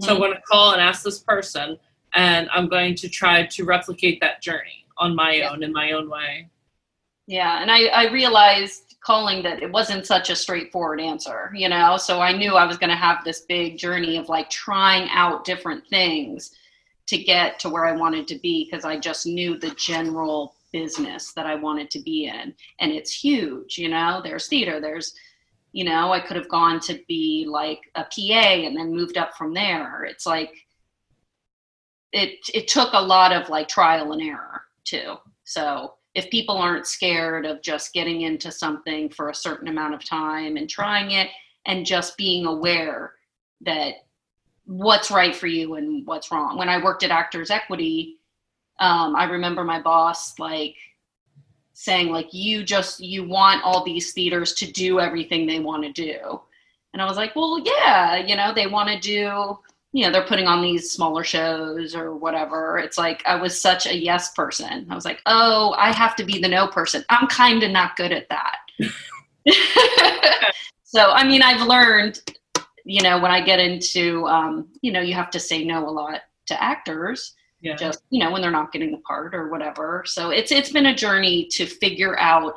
So 0.00 0.10
I'm 0.12 0.16
Mhm. 0.16 0.20
going 0.20 0.34
to 0.34 0.40
call 0.42 0.72
and 0.72 0.80
ask 0.80 1.02
this 1.04 1.20
person, 1.20 1.78
and 2.14 2.48
I'm 2.52 2.68
going 2.68 2.94
to 2.96 3.08
try 3.08 3.46
to 3.46 3.64
replicate 3.64 4.20
that 4.20 4.42
journey 4.42 4.86
on 4.98 5.14
my 5.14 5.34
Yeah. 5.34 5.50
own 5.50 5.62
in 5.62 5.72
my 5.72 5.92
own 5.92 6.08
way. 6.10 6.48
Yeah, 7.26 7.62
and 7.62 7.70
I, 7.70 7.84
I 7.86 8.10
realized 8.10 8.96
calling 9.00 9.42
that 9.42 9.62
it 9.62 9.70
wasn't 9.70 10.06
such 10.06 10.30
a 10.30 10.36
straightforward 10.36 11.00
answer, 11.00 11.52
you 11.54 11.68
know. 11.68 11.96
So 11.96 12.20
I 12.20 12.32
knew 12.32 12.54
I 12.56 12.64
was 12.66 12.76
going 12.78 12.90
to 12.90 12.96
have 12.96 13.22
this 13.24 13.42
big 13.42 13.78
journey 13.78 14.16
of 14.16 14.28
like 14.28 14.50
trying 14.50 15.08
out 15.10 15.44
different 15.44 15.86
things 15.88 16.54
to 17.06 17.18
get 17.18 17.58
to 17.60 17.68
where 17.68 17.84
I 17.84 17.92
wanted 17.92 18.26
to 18.28 18.38
be 18.38 18.64
because 18.64 18.84
I 18.84 18.98
just 18.98 19.26
knew 19.26 19.58
the 19.58 19.70
general 19.72 20.54
business 20.72 21.32
that 21.34 21.46
I 21.46 21.54
wanted 21.54 21.90
to 21.90 22.00
be 22.00 22.26
in. 22.26 22.54
And 22.80 22.92
it's 22.92 23.12
huge, 23.12 23.78
you 23.78 23.88
know. 23.88 24.20
There's 24.22 24.48
theater, 24.48 24.80
there's, 24.80 25.14
you 25.72 25.84
know, 25.84 26.12
I 26.12 26.20
could 26.20 26.36
have 26.36 26.48
gone 26.48 26.80
to 26.80 27.00
be 27.06 27.46
like 27.48 27.80
a 27.94 28.04
PA 28.04 28.48
and 28.48 28.76
then 28.76 28.94
moved 28.94 29.16
up 29.16 29.36
from 29.36 29.54
there. 29.54 30.04
It's 30.04 30.26
like, 30.26 30.52
it 32.12 32.38
it 32.54 32.68
took 32.68 32.92
a 32.92 33.00
lot 33.00 33.32
of 33.32 33.48
like 33.48 33.68
trial 33.68 34.12
and 34.12 34.22
error 34.22 34.62
too. 34.84 35.16
So 35.42 35.94
if 36.14 36.30
people 36.30 36.56
aren't 36.56 36.86
scared 36.86 37.44
of 37.44 37.60
just 37.60 37.92
getting 37.92 38.22
into 38.22 38.52
something 38.52 39.10
for 39.10 39.28
a 39.28 39.34
certain 39.34 39.68
amount 39.68 39.94
of 39.94 40.04
time 40.04 40.56
and 40.56 40.70
trying 40.70 41.10
it 41.10 41.28
and 41.66 41.84
just 41.84 42.16
being 42.16 42.46
aware 42.46 43.14
that 43.62 43.94
what's 44.66 45.10
right 45.10 45.34
for 45.34 45.46
you 45.46 45.74
and 45.74 46.06
what's 46.06 46.30
wrong. 46.30 46.56
When 46.56 46.68
I 46.68 46.82
worked 46.82 47.02
at 47.02 47.10
Actors 47.10 47.50
Equity, 47.50 48.16
um, 48.80 49.14
I 49.14 49.24
remember 49.24 49.64
my 49.64 49.80
boss 49.80 50.38
like 50.38 50.76
saying 51.74 52.10
like 52.10 52.32
you 52.32 52.62
just 52.62 53.00
you 53.00 53.26
want 53.26 53.62
all 53.64 53.84
these 53.84 54.12
theaters 54.12 54.54
to 54.54 54.70
do 54.70 55.00
everything 55.00 55.46
they 55.46 55.60
want 55.60 55.82
to 55.82 55.92
do. 55.92 56.40
And 56.92 57.02
i 57.02 57.06
was 57.06 57.16
like 57.16 57.34
well 57.34 57.60
yeah 57.64 58.16
you 58.16 58.36
know 58.36 58.54
they 58.54 58.68
want 58.68 58.88
to 58.88 59.00
do 59.00 59.58
you 59.92 60.04
know 60.04 60.12
they're 60.12 60.26
putting 60.26 60.46
on 60.46 60.62
these 60.62 60.92
smaller 60.92 61.24
shows 61.24 61.94
or 61.94 62.14
whatever. 62.16 62.78
It's 62.78 62.96
like 62.96 63.22
i 63.26 63.34
was 63.34 63.60
such 63.60 63.86
a 63.86 63.96
yes 63.96 64.32
person. 64.32 64.86
I 64.88 64.94
was 64.94 65.04
like 65.04 65.20
oh 65.26 65.74
i 65.76 65.92
have 65.92 66.14
to 66.16 66.24
be 66.24 66.40
the 66.40 66.48
no 66.48 66.68
person. 66.68 67.04
I'm 67.10 67.26
kind 67.26 67.62
of 67.64 67.70
not 67.72 67.96
good 67.96 68.12
at 68.12 68.28
that. 68.28 68.58
So 70.94 71.10
i 71.10 71.26
mean 71.26 71.42
i've 71.42 71.66
learned 71.66 72.20
you 72.84 73.02
know 73.02 73.18
when 73.18 73.30
i 73.30 73.40
get 73.40 73.58
into 73.58 74.26
um, 74.26 74.68
you 74.82 74.92
know 74.92 75.00
you 75.00 75.14
have 75.14 75.30
to 75.30 75.40
say 75.40 75.64
no 75.64 75.88
a 75.88 75.90
lot 75.90 76.20
to 76.46 76.62
actors 76.62 77.34
Yeah. 77.60 77.76
just 77.76 78.00
you 78.10 78.20
know 78.20 78.30
when 78.30 78.42
they're 78.42 78.50
not 78.50 78.72
getting 78.72 78.92
the 78.92 78.98
part 78.98 79.34
or 79.34 79.48
whatever. 79.48 80.04
So 80.06 80.30
it's 80.30 80.52
it's 80.52 80.70
been 80.70 80.86
a 80.86 80.94
journey 80.94 81.46
to 81.52 81.64
figure 81.66 82.18
out 82.18 82.54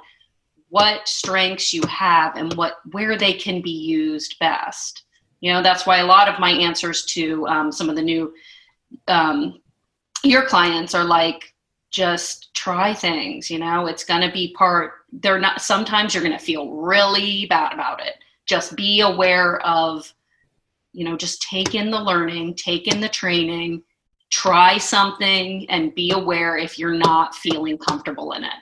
what 0.69 1.07
strengths 1.07 1.73
you 1.73 1.81
have 1.87 2.35
and 2.35 2.53
what 2.55 2.73
where 2.91 3.17
they 3.17 3.33
can 3.33 3.61
be 3.61 3.71
used 3.71 4.37
best. 4.39 5.03
You 5.39 5.53
know 5.53 5.61
that's 5.63 5.85
why 5.85 5.99
a 5.99 6.05
lot 6.05 6.27
of 6.27 6.39
my 6.39 6.51
answers 6.51 7.05
to 7.15 7.47
um, 7.47 7.71
some 7.71 7.89
of 7.89 7.95
the 7.95 8.01
new 8.01 8.33
um, 9.07 9.61
your 10.23 10.43
clients 10.45 10.93
are 10.93 11.05
like 11.05 11.53
just 11.89 12.53
try 12.53 12.93
things 12.93 13.49
you 13.49 13.59
know? 13.59 13.87
It's 13.87 14.03
going 14.03 14.21
to 14.27 14.31
be 14.31 14.53
part 14.53 14.91
they're 15.21 15.39
not 15.39 15.61
sometimes 15.61 16.13
you're 16.13 16.23
going 16.23 16.37
to 16.37 16.43
feel 16.51 16.71
really 16.71 17.45
bad 17.45 17.73
about 17.73 18.01
it. 18.05 18.15
Just 18.45 18.75
be 18.75 18.99
aware 19.01 19.61
of 19.65 20.13
you 20.97 21.05
know 21.05 21.15
just 21.15 21.43
take 21.43 21.75
in 21.75 21.91
the 21.91 21.99
learning 21.99 22.55
take 22.55 22.87
in 22.93 22.99
the 22.99 23.07
training 23.09 23.83
try 24.29 24.77
something 24.77 25.69
and 25.69 25.93
be 25.95 26.11
aware 26.11 26.57
if 26.57 26.77
you're 26.79 26.93
not 27.09 27.33
feeling 27.35 27.77
comfortable 27.77 28.33
in 28.33 28.43
it. 28.43 28.59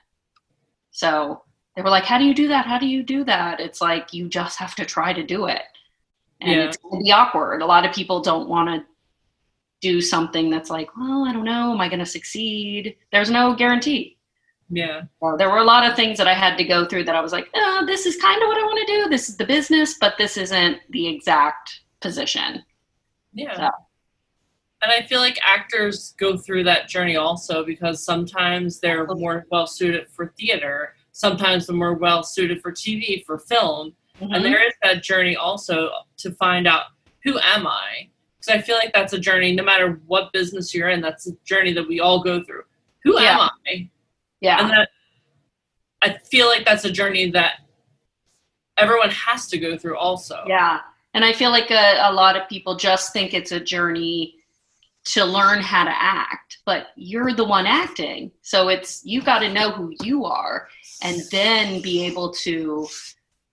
So 0.92 1.42
they 1.76 1.82
were 1.82 1.90
like 1.90 2.04
how 2.04 2.18
do 2.20 2.26
you 2.26 2.36
do 2.36 2.48
that? 2.50 2.66
How 2.66 2.78
do 2.78 2.88
you 2.88 3.02
do 3.04 3.24
that? 3.24 3.60
It's 3.60 3.82
like 3.82 4.14
you 4.14 4.28
just 4.28 4.60
have 4.60 4.76
to 4.76 4.86
try 4.86 5.14
to 5.14 5.24
do 5.24 5.48
it. 5.48 5.64
And 6.42 6.52
Yeah. 6.52 6.66
it's 6.68 6.78
going 6.78 7.00
to 7.00 7.04
be 7.04 7.12
awkward. 7.12 7.62
A 7.62 7.66
lot 7.66 7.86
of 7.86 7.96
people 7.96 8.20
don't 8.22 8.50
want 8.50 8.68
to 8.70 8.86
do 9.82 10.02
something 10.02 10.50
that's 10.50 10.70
like 10.70 10.90
well 10.98 11.26
i 11.26 11.32
don't 11.34 11.46
know. 11.46 11.72
Am 11.74 11.82
i 11.82 11.88
going 11.88 12.00
to 12.00 12.06
succeed? 12.18 12.96
There's 13.12 13.32
no 13.32 13.56
guarantee. 13.56 14.18
Yeah. 14.70 15.04
so 15.22 15.36
there 15.38 15.50
were 15.50 15.60
a 15.60 15.64
lot 15.74 15.88
of 15.90 15.96
things 15.96 16.18
that 16.18 16.28
I 16.28 16.34
had 16.34 16.58
to 16.58 16.64
go 16.64 16.86
through 16.86 17.06
that 17.06 17.16
I 17.16 17.22
was 17.22 17.32
like, 17.32 17.48
oh, 17.56 17.84
this 17.86 18.06
is 18.06 18.18
kind 18.18 18.42
of 18.42 18.48
what 18.48 18.58
I 18.58 18.64
want 18.64 18.80
to 18.88 18.94
do. 18.94 19.10
This 19.10 19.30
is 19.30 19.38
the 19.38 19.46
business, 19.46 19.98
but 20.00 20.16
this 20.18 20.38
isn't 20.38 20.80
the 20.90 21.08
exact 21.08 21.82
position. 22.06 22.64
Yeah. 23.34 23.56
So- 23.56 23.70
And 24.82 24.92
I 24.92 25.02
feel 25.08 25.20
like 25.20 25.40
actors 25.44 26.14
go 26.20 26.38
through 26.38 26.64
that 26.66 26.88
journey 26.88 27.16
also 27.16 27.66
because 27.66 28.06
sometimes 28.06 28.80
they're 28.80 29.08
more 29.08 29.46
well 29.50 29.66
suited 29.66 30.08
for 30.10 30.28
theater, 30.38 30.96
sometimes 31.12 31.66
they're 31.66 31.76
more 31.76 31.96
well 31.96 32.22
suited 32.22 32.62
for 32.62 32.72
TV, 32.72 33.26
for 33.26 33.40
film. 33.40 33.96
Mm-hmm. 34.22 34.34
And 34.34 34.46
there 34.46 34.64
is 34.68 34.74
that 34.84 35.02
journey 35.02 35.36
also 35.36 35.90
to 36.18 36.32
find 36.34 36.68
out 36.68 36.84
who 37.24 37.40
am 37.40 37.66
I? 37.66 38.10
Because 38.38 38.54
I 38.56 38.62
feel 38.62 38.76
like 38.76 38.94
that's 38.94 39.14
a 39.14 39.20
journey, 39.20 39.54
no 39.56 39.64
matter 39.64 40.00
what 40.06 40.32
business 40.32 40.74
you're 40.76 40.90
in, 40.90 41.02
that's 41.02 41.26
a 41.28 41.32
journey 41.44 41.74
that 41.74 41.88
we 41.88 42.00
all 42.00 42.22
go 42.22 42.44
through. 42.44 42.64
Who 43.04 43.20
Yeah. 43.20 43.34
am 43.34 43.50
I? 43.68 43.90
yeah. 44.42 44.60
And 44.62 44.70
that 44.70 44.90
I 46.04 46.10
feel 46.20 46.46
like 46.48 46.64
that's 46.66 46.86
a 46.86 46.92
journey 46.92 47.32
that 47.32 47.62
everyone 48.78 49.10
has 49.10 49.48
to 49.48 49.58
go 49.58 49.76
through 49.78 49.98
also. 49.98 50.44
Yeah. 50.48 50.82
And 51.16 51.24
I 51.24 51.32
feel 51.32 51.50
like 51.50 51.72
a, 51.72 51.98
a 52.02 52.12
lot 52.12 52.36
of 52.36 52.48
people 52.50 52.76
just 52.76 53.14
think 53.14 53.34
it's 53.34 53.54
a 53.54 53.60
journey 53.60 54.36
to 55.06 55.24
learn 55.24 55.62
how 55.62 55.86
to 55.86 55.94
act, 55.96 56.58
but 56.66 56.88
you're 56.98 57.34
the 57.34 57.46
one 57.46 57.66
acting. 57.66 58.32
So 58.42 58.68
it's, 58.68 59.02
you 59.06 59.22
got 59.22 59.40
to 59.40 59.54
know 59.54 59.72
who 59.72 59.94
you 60.02 60.26
are 60.26 60.68
and 61.02 61.22
then 61.32 61.82
be 61.82 62.06
able 62.06 62.34
to, 62.34 62.86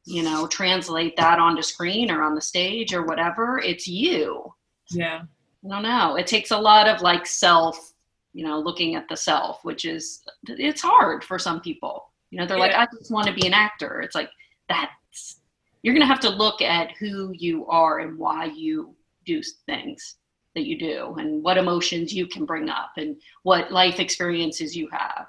you 0.05 0.23
know, 0.25 0.49
translate 0.49 1.17
that 1.17 1.39
onto 1.39 1.63
screen 1.63 2.11
or 2.11 2.25
on 2.25 2.35
the 2.35 2.41
stage 2.41 2.93
or 2.93 3.05
whatever. 3.05 3.61
It's 3.61 3.87
you. 3.87 4.53
Yeah. 4.91 5.23
I 5.65 5.69
don't 5.69 5.85
know. 5.85 6.17
It 6.17 6.27
takes 6.27 6.51
a 6.51 6.59
lot 6.59 6.89
of 6.89 7.01
like 7.01 7.27
self, 7.27 7.93
you 8.33 8.45
know, 8.45 8.59
looking 8.59 8.97
at 8.97 9.09
the 9.09 9.17
self, 9.17 9.65
which 9.65 9.85
is 9.85 10.25
it's 10.49 10.83
hard 10.83 11.23
for 11.23 11.39
some 11.39 11.61
people. 11.61 12.11
You 12.31 12.41
know, 12.41 12.47
they're 12.47 12.59
like, 12.59 12.75
I 12.75 12.89
just 12.99 13.13
want 13.13 13.29
to 13.29 13.35
be 13.35 13.47
an 13.47 13.55
actor. 13.55 14.01
It's 14.01 14.17
like 14.17 14.31
that's 14.69 15.37
you're 15.83 15.95
gonna 15.95 16.07
have 16.07 16.21
to 16.21 16.31
look 16.31 16.63
at 16.63 16.93
who 16.99 17.33
you 17.37 17.67
are 17.67 18.01
and 18.01 18.19
why 18.19 18.47
you 18.47 18.95
do 19.25 19.43
things 19.67 20.17
that 20.55 20.65
you 20.65 20.79
do 20.79 21.15
and 21.19 21.43
what 21.43 21.57
emotions 21.57 22.13
you 22.13 22.27
can 22.27 22.45
bring 22.45 22.69
up 22.69 22.93
and 22.97 23.17
what 23.43 23.73
life 23.73 23.99
experiences 23.99 24.77
you 24.77 24.89
have. 24.93 25.27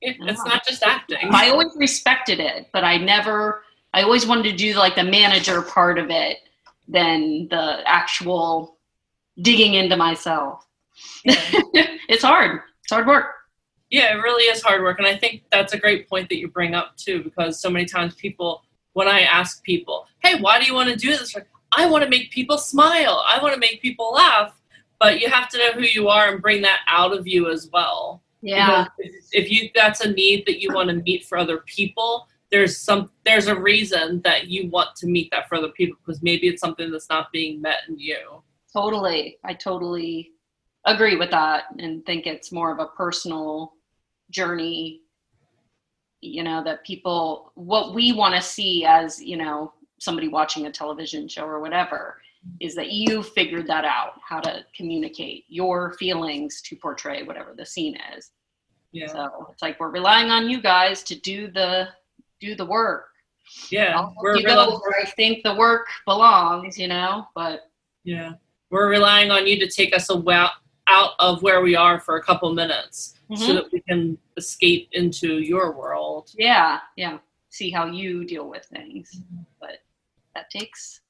It, 0.00 0.16
it's 0.20 0.44
not 0.44 0.64
just 0.64 0.84
acting. 0.84 1.18
I 1.30 1.48
always 1.50 1.72
respected 1.76 2.38
it, 2.38 2.68
but 2.72 2.84
I 2.84 2.96
never 2.96 3.62
I 3.92 4.02
always 4.02 4.26
wanted 4.26 4.44
to 4.44 4.56
do 4.56 4.74
like 4.74 4.94
the 4.94 5.04
manager 5.04 5.62
part 5.62 5.98
of 5.98 6.10
it 6.10 6.38
than 6.86 7.48
the 7.48 7.82
actual 7.86 8.78
digging 9.42 9.74
into 9.74 9.96
myself. 9.96 10.66
Yeah. 11.24 11.34
it's 12.08 12.22
hard. 12.22 12.60
It's 12.82 12.92
hard 12.92 13.06
work. 13.06 13.26
Yeah, 13.90 14.14
it 14.14 14.20
really 14.20 14.44
is 14.44 14.62
hard 14.62 14.82
work. 14.82 14.98
And 14.98 15.06
I 15.06 15.16
think 15.16 15.44
that's 15.50 15.72
a 15.72 15.78
great 15.78 16.08
point 16.08 16.28
that 16.28 16.38
you 16.38 16.48
bring 16.48 16.74
up 16.74 16.96
too, 16.96 17.22
because 17.22 17.60
so 17.60 17.70
many 17.70 17.86
times 17.86 18.14
people, 18.14 18.62
when 18.98 19.06
I 19.06 19.20
ask 19.20 19.62
people, 19.62 20.06
hey, 20.24 20.40
why 20.40 20.58
do 20.58 20.66
you 20.66 20.74
want 20.74 20.88
to 20.90 20.96
do 20.96 21.10
this? 21.10 21.32
Like, 21.32 21.46
I 21.70 21.88
want 21.88 22.02
to 22.02 22.10
make 22.10 22.32
people 22.32 22.58
smile. 22.58 23.22
I 23.24 23.40
want 23.40 23.54
to 23.54 23.60
make 23.60 23.80
people 23.80 24.12
laugh. 24.12 24.60
But 24.98 25.20
you 25.20 25.28
have 25.30 25.48
to 25.50 25.58
know 25.58 25.72
who 25.74 25.82
you 25.82 26.08
are 26.08 26.32
and 26.32 26.42
bring 26.42 26.62
that 26.62 26.80
out 26.88 27.16
of 27.16 27.24
you 27.24 27.48
as 27.48 27.70
well. 27.72 28.24
Yeah. 28.42 28.86
Because 28.98 29.14
if 29.30 29.44
if 29.44 29.52
you 29.52 29.70
that's 29.72 30.00
a 30.00 30.10
need 30.10 30.46
that 30.46 30.60
you 30.60 30.74
want 30.74 30.88
to 30.88 30.96
meet 30.96 31.24
for 31.26 31.38
other 31.38 31.58
people, 31.58 32.26
there's 32.50 32.76
some 32.76 33.10
there's 33.24 33.46
a 33.46 33.54
reason 33.54 34.20
that 34.22 34.48
you 34.48 34.68
want 34.68 34.96
to 34.96 35.06
meet 35.06 35.30
that 35.30 35.48
for 35.48 35.54
other 35.54 35.68
people 35.68 35.96
because 36.04 36.20
maybe 36.20 36.48
it's 36.48 36.60
something 36.60 36.90
that's 36.90 37.08
not 37.08 37.30
being 37.30 37.62
met 37.62 37.82
in 37.88 37.96
you. 38.00 38.42
Totally. 38.72 39.38
I 39.44 39.54
totally 39.54 40.32
agree 40.86 41.14
with 41.14 41.30
that 41.30 41.66
and 41.78 42.04
think 42.04 42.26
it's 42.26 42.50
more 42.50 42.72
of 42.72 42.80
a 42.80 42.86
personal 42.86 43.74
journey, 44.30 45.02
you 46.20 46.42
know, 46.42 46.62
that 46.64 46.84
people, 46.84 47.52
what 47.54 47.94
we 47.94 48.12
want 48.12 48.34
to 48.34 48.42
see 48.42 48.84
as, 48.84 49.22
you 49.22 49.36
know, 49.36 49.72
somebody 49.98 50.28
watching 50.28 50.66
a 50.66 50.72
television 50.72 51.28
show 51.28 51.44
or 51.44 51.60
whatever 51.60 52.20
is 52.60 52.74
that 52.74 52.92
you 52.92 53.22
figured 53.22 53.66
that 53.66 53.84
out, 53.84 54.12
how 54.26 54.40
to 54.40 54.64
communicate 54.76 55.44
your 55.48 55.92
feelings 55.94 56.62
to 56.62 56.76
portray 56.76 57.22
whatever 57.22 57.54
the 57.56 57.66
scene 57.66 57.96
is. 58.16 58.30
Yeah. 58.92 59.08
So 59.08 59.48
it's 59.52 59.62
like 59.62 59.78
we're 59.78 59.90
relying 59.90 60.30
on 60.30 60.48
you 60.48 60.62
guys 60.62 61.02
to 61.04 61.18
do 61.20 61.50
the 61.50 61.88
do 62.40 62.54
the 62.54 62.64
work. 62.64 63.08
yeah. 63.70 64.08
We're 64.22 64.36
you 64.36 64.46
go 64.46 64.78
where 64.78 65.00
I 65.02 65.04
think 65.04 65.42
the 65.42 65.54
work 65.54 65.86
belongs, 66.06 66.78
you 66.78 66.88
know, 66.88 67.26
but 67.34 67.70
Yeah. 68.04 68.32
We're 68.70 68.88
relying 68.88 69.30
on 69.30 69.46
you 69.46 69.58
to 69.60 69.68
take 69.68 69.94
us 69.94 70.10
away, 70.10 70.46
out 70.88 71.10
of 71.18 71.42
where 71.42 71.60
we 71.60 71.74
are 71.74 72.00
for 72.00 72.16
a 72.16 72.22
couple 72.22 72.52
minutes 72.52 73.17
so 73.34 73.44
Mhm. 73.44 73.54
that 73.54 73.72
we 73.72 73.80
can 73.82 74.18
escape 74.36 74.88
into 74.92 75.38
your 75.40 75.72
world. 75.72 76.30
yeah, 76.36 76.80
yeah. 76.96 77.18
See 77.50 77.70
how 77.70 77.86
you 77.86 78.24
deal 78.24 78.48
with 78.48 78.64
things. 78.66 79.20
But 79.60 79.82
that 80.34 80.50
takes 80.50 81.00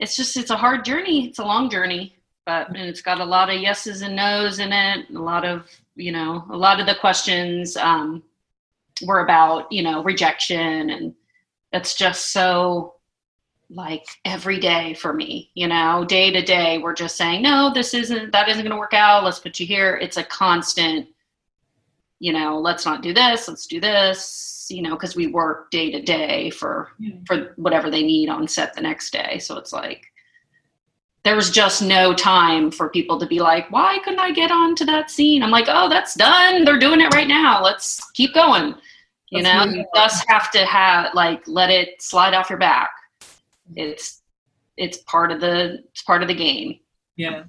it's 0.00 0.14
just 0.16 0.36
it's 0.36 0.50
a 0.50 0.56
hard 0.56 0.84
journey. 0.84 1.26
It's 1.26 1.38
a 1.40 1.44
long 1.44 1.68
journey. 1.70 2.14
But 2.46 2.68
and 2.68 2.78
it's 2.78 3.02
got 3.02 3.20
a 3.20 3.24
lot 3.24 3.50
of 3.50 3.60
yeses 3.60 4.02
and 4.02 4.14
nos 4.16 4.58
in 4.58 4.72
it. 4.72 5.10
A 5.10 5.18
lot 5.18 5.44
of, 5.44 5.66
you 5.96 6.12
know, 6.12 6.44
a 6.50 6.56
lot 6.56 6.80
of 6.80 6.86
the 6.86 6.94
questions 6.94 7.76
um 7.76 8.22
were 9.04 9.20
about, 9.20 9.70
you 9.72 9.82
know, 9.82 10.02
rejection 10.02 10.90
and 10.90 11.14
that's 11.72 11.94
just 11.94 12.32
so 12.32 12.94
like 13.70 14.06
every 14.24 14.58
day 14.58 14.94
for 14.94 15.12
me, 15.12 15.50
you 15.54 15.68
know, 15.68 16.04
day 16.04 16.30
to 16.30 16.42
day, 16.42 16.78
we're 16.78 16.94
just 16.94 17.16
saying, 17.16 17.42
no, 17.42 17.70
this 17.72 17.92
isn't, 17.94 18.32
that 18.32 18.48
isn't 18.48 18.62
going 18.62 18.72
to 18.72 18.78
work 18.78 18.94
out. 18.94 19.24
Let's 19.24 19.38
put 19.38 19.60
you 19.60 19.66
here. 19.66 19.96
It's 19.96 20.16
a 20.16 20.24
constant, 20.24 21.06
you 22.18 22.32
know, 22.32 22.58
let's 22.58 22.86
not 22.86 23.02
do 23.02 23.12
this. 23.12 23.46
Let's 23.46 23.66
do 23.66 23.80
this, 23.80 24.66
you 24.70 24.82
know, 24.82 24.90
because 24.90 25.14
we 25.14 25.26
work 25.26 25.70
day 25.70 25.90
to 25.90 26.00
day 26.00 26.50
for, 26.50 26.92
for 27.26 27.52
whatever 27.56 27.90
they 27.90 28.02
need 28.02 28.28
on 28.28 28.48
set 28.48 28.74
the 28.74 28.80
next 28.80 29.12
day. 29.12 29.38
So 29.38 29.58
it's 29.58 29.72
like, 29.72 30.06
there 31.24 31.36
was 31.36 31.50
just 31.50 31.82
no 31.82 32.14
time 32.14 32.70
for 32.70 32.88
people 32.88 33.18
to 33.18 33.26
be 33.26 33.38
like, 33.38 33.70
why 33.70 33.98
couldn't 34.02 34.20
I 34.20 34.32
get 34.32 34.50
on 34.50 34.74
to 34.76 34.84
that 34.86 35.10
scene? 35.10 35.42
I'm 35.42 35.50
like, 35.50 35.66
oh, 35.68 35.88
that's 35.90 36.14
done. 36.14 36.64
They're 36.64 36.78
doing 36.78 37.02
it 37.02 37.12
right 37.12 37.28
now. 37.28 37.62
Let's 37.62 38.10
keep 38.12 38.32
going. 38.32 38.74
You 39.30 39.42
Let's 39.42 39.66
know, 39.66 39.72
you 39.74 39.84
just 39.94 40.24
have 40.28 40.50
to 40.52 40.64
have 40.64 41.12
like 41.12 41.46
let 41.46 41.68
it 41.68 42.00
slide 42.00 42.32
off 42.32 42.48
your 42.48 42.58
back. 42.58 42.88
It's 43.74 44.22
it's 44.76 44.98
part 44.98 45.32
of 45.32 45.40
the 45.40 45.84
it's 45.90 46.02
part 46.02 46.22
of 46.22 46.28
the 46.28 46.34
game. 46.34 46.80
Yeah. 47.16 47.44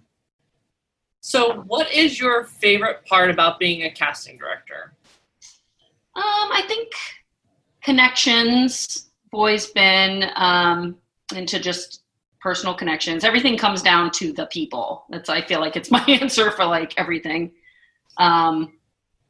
So, 1.22 1.62
what 1.62 1.92
is 1.94 2.20
your 2.20 2.46
favorite 2.46 3.06
part 3.06 3.30
about 3.30 3.60
being 3.60 3.84
a 3.84 3.92
casting 3.92 4.38
director? 4.38 4.94
Um, 6.16 6.24
I 6.52 6.64
think 6.68 6.92
connections. 7.84 9.10
Always 9.32 9.68
been 9.68 10.32
um, 10.36 10.98
into 11.36 11.60
just 11.60 12.04
personal 12.42 12.74
connections. 12.74 13.24
Everything 13.24 13.58
comes 13.58 13.84
down 13.84 14.10
to 14.12 14.34
the 14.34 14.48
people. 14.48 15.06
That's 15.10 15.30
I 15.30 15.42
feel 15.42 15.60
like 15.60 15.76
it's 15.76 15.92
my 15.98 16.04
answer 16.06 16.52
for 16.52 16.66
like 16.66 16.94
everything. 16.98 17.52
Um, 18.18 18.80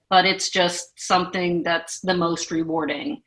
but 0.10 0.26
it's 0.26 0.50
just 0.50 1.00
something 1.00 1.64
that's 1.64 2.00
the 2.00 2.16
most 2.16 2.50
rewarding 2.50 3.22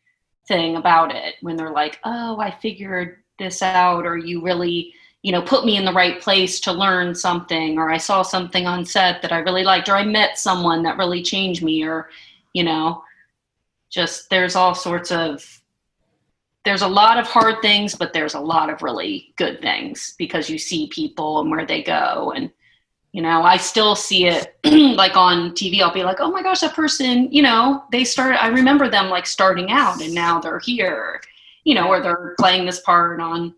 thing 0.48 0.76
about 0.76 1.14
it 1.14 1.34
when 1.40 1.56
they're 1.56 1.72
like, 1.72 2.00
"Oh, 2.04 2.40
I 2.40 2.50
figured 2.50 3.21
this 3.38 3.62
out," 3.62 4.06
or 4.06 4.16
"You 4.16 4.42
really." 4.42 4.94
you 5.22 5.30
know 5.30 5.40
put 5.40 5.64
me 5.64 5.76
in 5.76 5.84
the 5.84 5.92
right 5.92 6.20
place 6.20 6.58
to 6.58 6.72
learn 6.72 7.14
something 7.14 7.78
or 7.78 7.90
i 7.90 7.96
saw 7.96 8.22
something 8.22 8.66
on 8.66 8.84
set 8.84 9.22
that 9.22 9.32
i 9.32 9.38
really 9.38 9.62
liked 9.62 9.88
or 9.88 9.94
i 9.94 10.04
met 10.04 10.36
someone 10.36 10.82
that 10.82 10.98
really 10.98 11.22
changed 11.22 11.62
me 11.62 11.84
or 11.84 12.10
you 12.52 12.64
know 12.64 13.02
just 13.88 14.28
there's 14.30 14.56
all 14.56 14.74
sorts 14.74 15.10
of 15.12 15.62
there's 16.64 16.82
a 16.82 16.88
lot 16.88 17.18
of 17.18 17.26
hard 17.26 17.60
things 17.62 17.94
but 17.94 18.12
there's 18.12 18.34
a 18.34 18.40
lot 18.40 18.70
of 18.70 18.82
really 18.82 19.32
good 19.36 19.60
things 19.60 20.14
because 20.18 20.50
you 20.50 20.58
see 20.58 20.88
people 20.88 21.40
and 21.40 21.50
where 21.50 21.66
they 21.66 21.82
go 21.82 22.32
and 22.34 22.50
you 23.12 23.22
know 23.22 23.42
i 23.42 23.56
still 23.56 23.94
see 23.94 24.26
it 24.26 24.56
like 24.96 25.16
on 25.16 25.50
tv 25.52 25.80
i'll 25.80 25.92
be 25.92 26.04
like 26.04 26.20
oh 26.20 26.30
my 26.30 26.42
gosh 26.42 26.60
that 26.60 26.74
person 26.74 27.30
you 27.30 27.42
know 27.42 27.84
they 27.92 28.04
started 28.04 28.42
i 28.42 28.48
remember 28.48 28.88
them 28.88 29.08
like 29.08 29.26
starting 29.26 29.70
out 29.70 30.00
and 30.00 30.14
now 30.14 30.40
they're 30.40 30.60
here 30.60 31.20
you 31.64 31.74
know 31.74 31.88
or 31.88 32.00
they're 32.00 32.34
playing 32.38 32.66
this 32.66 32.80
part 32.80 33.20
on 33.20 33.54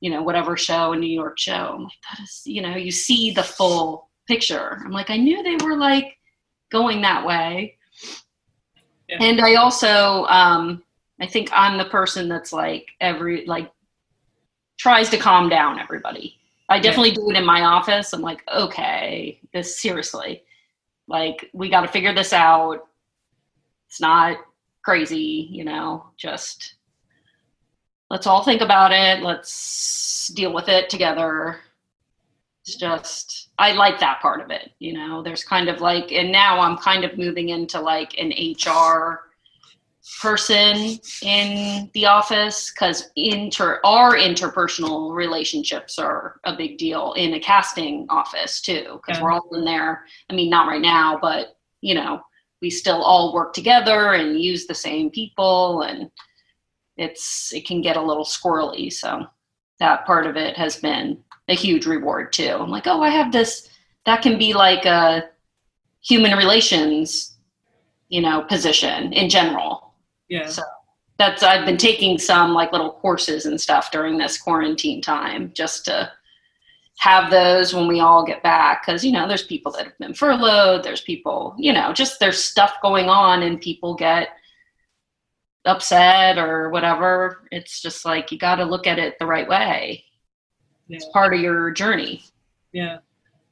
you 0.00 0.10
know 0.10 0.22
whatever 0.22 0.56
show 0.56 0.92
a 0.92 0.96
new 0.96 1.06
york 1.06 1.38
show. 1.38 1.74
I'm 1.74 1.84
like 1.84 1.92
that 2.10 2.22
is 2.22 2.42
you 2.44 2.62
know 2.62 2.76
you 2.76 2.90
see 2.90 3.30
the 3.30 3.42
full 3.42 4.08
picture. 4.26 4.80
I'm 4.84 4.92
like 4.92 5.10
i 5.10 5.16
knew 5.16 5.42
they 5.42 5.64
were 5.64 5.76
like 5.76 6.16
going 6.70 7.02
that 7.02 7.26
way. 7.26 7.76
Yeah. 9.08 9.18
and 9.20 9.40
i 9.40 9.54
also 9.54 10.24
um 10.26 10.82
i 11.20 11.26
think 11.26 11.50
i'm 11.52 11.76
the 11.76 11.84
person 11.86 12.28
that's 12.28 12.52
like 12.52 12.86
every 13.00 13.44
like 13.46 13.70
tries 14.78 15.10
to 15.10 15.18
calm 15.18 15.48
down 15.48 15.78
everybody. 15.78 16.38
I 16.68 16.80
definitely 16.80 17.12
do 17.12 17.28
it 17.30 17.36
in 17.36 17.44
my 17.44 17.62
office. 17.62 18.12
I'm 18.12 18.22
like 18.22 18.42
okay 18.52 19.40
this 19.52 19.80
seriously. 19.80 20.42
Like 21.06 21.50
we 21.52 21.68
got 21.68 21.82
to 21.82 21.88
figure 21.88 22.14
this 22.14 22.32
out. 22.32 22.88
It's 23.88 24.00
not 24.00 24.38
crazy 24.82 25.48
you 25.50 25.64
know 25.64 26.04
just 26.16 26.74
let's 28.12 28.26
all 28.28 28.44
think 28.44 28.60
about 28.60 28.92
it. 28.92 29.22
Let's 29.24 30.28
deal 30.28 30.52
with 30.52 30.68
it 30.68 30.88
together. 30.88 31.58
It's 32.64 32.76
just 32.76 33.48
i 33.58 33.72
like 33.72 33.98
that 33.98 34.20
part 34.22 34.40
of 34.40 34.50
it 34.50 34.70
you 34.78 34.92
know? 34.92 35.20
There's 35.20 35.42
kind 35.44 35.68
of 35.68 35.80
like 35.80 36.12
and 36.12 36.30
now 36.30 36.60
i'm 36.60 36.76
kind 36.78 37.04
of 37.04 37.18
moving 37.18 37.48
into 37.48 37.80
like 37.80 38.16
an 38.18 38.32
hr 38.56 39.18
person 40.22 40.98
in 41.22 41.90
the 41.92 42.06
office 42.06 42.70
because 42.70 43.10
inter 43.16 43.80
our 43.84 44.14
interpersonal 44.14 45.12
relationships 45.14 45.98
are 45.98 46.40
a 46.44 46.54
big 46.56 46.78
deal 46.78 47.12
in 47.14 47.34
a 47.34 47.40
casting 47.40 48.06
office 48.08 48.60
too 48.60 49.00
because 49.04 49.18
Yeah. 49.18 49.24
we're 49.24 49.32
all 49.32 49.48
in 49.54 49.64
there. 49.64 50.04
I 50.30 50.34
mean 50.34 50.48
not 50.48 50.68
right 50.68 50.80
now 50.80 51.18
but 51.20 51.56
you 51.80 51.94
know 51.94 52.20
we 52.62 52.70
still 52.70 53.02
all 53.02 53.34
work 53.34 53.52
together 53.54 54.12
and 54.12 54.40
use 54.40 54.66
the 54.66 54.74
same 54.74 55.10
people 55.10 55.82
and 55.82 56.10
it's 56.96 57.52
it 57.52 57.66
can 57.66 57.80
get 57.80 57.96
a 57.96 58.02
little 58.02 58.24
squirrely. 58.24 58.92
So 58.92 59.26
that 59.78 60.06
part 60.06 60.26
of 60.26 60.36
it 60.36 60.56
has 60.56 60.76
been 60.76 61.18
a 61.48 61.54
huge 61.54 61.86
reward 61.86 62.32
too. 62.32 62.56
I'm 62.58 62.70
like 62.70 62.86
oh 62.86 63.02
i 63.02 63.08
have 63.08 63.32
this 63.32 63.68
that 64.06 64.22
can 64.22 64.38
be 64.38 64.52
like 64.52 64.84
a 64.84 65.24
human 66.02 66.36
relations 66.36 67.36
you 68.08 68.20
know 68.20 68.42
position 68.42 69.12
in 69.12 69.28
general. 69.28 69.94
Yeah. 70.28 70.46
so 70.46 70.62
that's 71.18 71.42
I've 71.42 71.66
been 71.66 71.76
taking 71.76 72.18
some 72.18 72.54
like 72.54 72.72
little 72.72 72.92
courses 72.92 73.46
and 73.46 73.60
stuff 73.60 73.90
during 73.90 74.18
this 74.18 74.38
quarantine 74.38 75.02
time 75.02 75.52
just 75.54 75.84
to 75.86 76.10
have 76.98 77.30
those 77.30 77.74
when 77.74 77.88
we 77.88 78.00
all 78.00 78.24
get 78.24 78.42
back. 78.42 78.84
Because 78.84 79.04
you 79.04 79.12
know 79.12 79.26
there's 79.26 79.44
people 79.44 79.72
that 79.72 79.84
have 79.84 79.98
been 79.98 80.14
furloughed 80.14 80.84
there's 80.84 81.00
people 81.00 81.54
you 81.58 81.72
know 81.72 81.92
just 81.92 82.20
there's 82.20 82.42
stuff 82.42 82.74
going 82.82 83.08
on 83.08 83.42
and 83.42 83.60
people 83.60 83.94
get 83.94 84.28
upset 85.64 86.38
or 86.38 86.70
whatever 86.70 87.44
it's 87.52 87.80
just 87.80 88.04
like 88.04 88.32
you 88.32 88.38
got 88.38 88.56
to 88.56 88.64
look 88.64 88.86
at 88.86 88.98
it 88.98 89.16
the 89.18 89.26
right 89.26 89.48
way 89.48 90.02
Yeah. 90.88 90.96
it's 90.96 91.06
part 91.12 91.32
of 91.34 91.40
your 91.40 91.70
journey 91.70 92.24
yeah. 92.72 92.98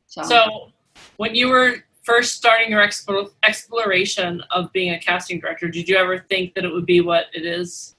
so, 0.06 0.22
So, 0.22 0.72
when 1.18 1.34
you 1.34 1.48
were 1.48 1.84
first 2.02 2.34
starting 2.34 2.70
your 2.70 2.80
expo- 2.80 3.30
exploration 3.44 4.42
of 4.50 4.72
being 4.72 4.94
a 4.94 4.98
casting 4.98 5.38
director, 5.38 5.68
did 5.68 5.86
you 5.88 5.96
ever 5.96 6.18
think 6.30 6.54
that 6.54 6.64
it 6.64 6.72
would 6.72 6.86
be 6.86 7.02
what 7.02 7.26
it 7.34 7.44
is? 7.44 7.94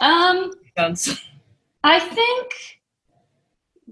um 0.00 0.52
I 1.84 1.98
think 2.00 2.54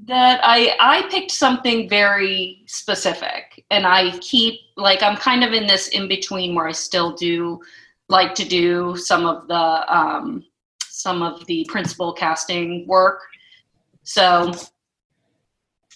that 0.07 0.40
I 0.42 0.76
I 0.80 1.09
picked 1.11 1.30
something 1.30 1.88
very 1.88 2.62
specific 2.66 3.64
and 3.70 3.87
I 3.87 4.16
keep 4.18 4.61
like 4.76 5.02
I'm 5.02 5.16
kind 5.16 5.42
of 5.44 5.52
in 5.52 5.66
this 5.66 5.88
in 5.88 6.09
between 6.09 6.54
where 6.54 6.68
I 6.68 6.72
still 6.72 7.12
do 7.12 7.61
like 8.08 8.34
to 8.34 8.44
do 8.44 8.96
some 8.96 9.26
of 9.26 9.48
the 9.48 9.96
um 9.96 10.44
some 10.80 11.22
of 11.22 11.44
the 11.46 11.66
principal 11.68 12.12
casting 12.12 12.86
work. 12.86 13.20
So 14.02 14.52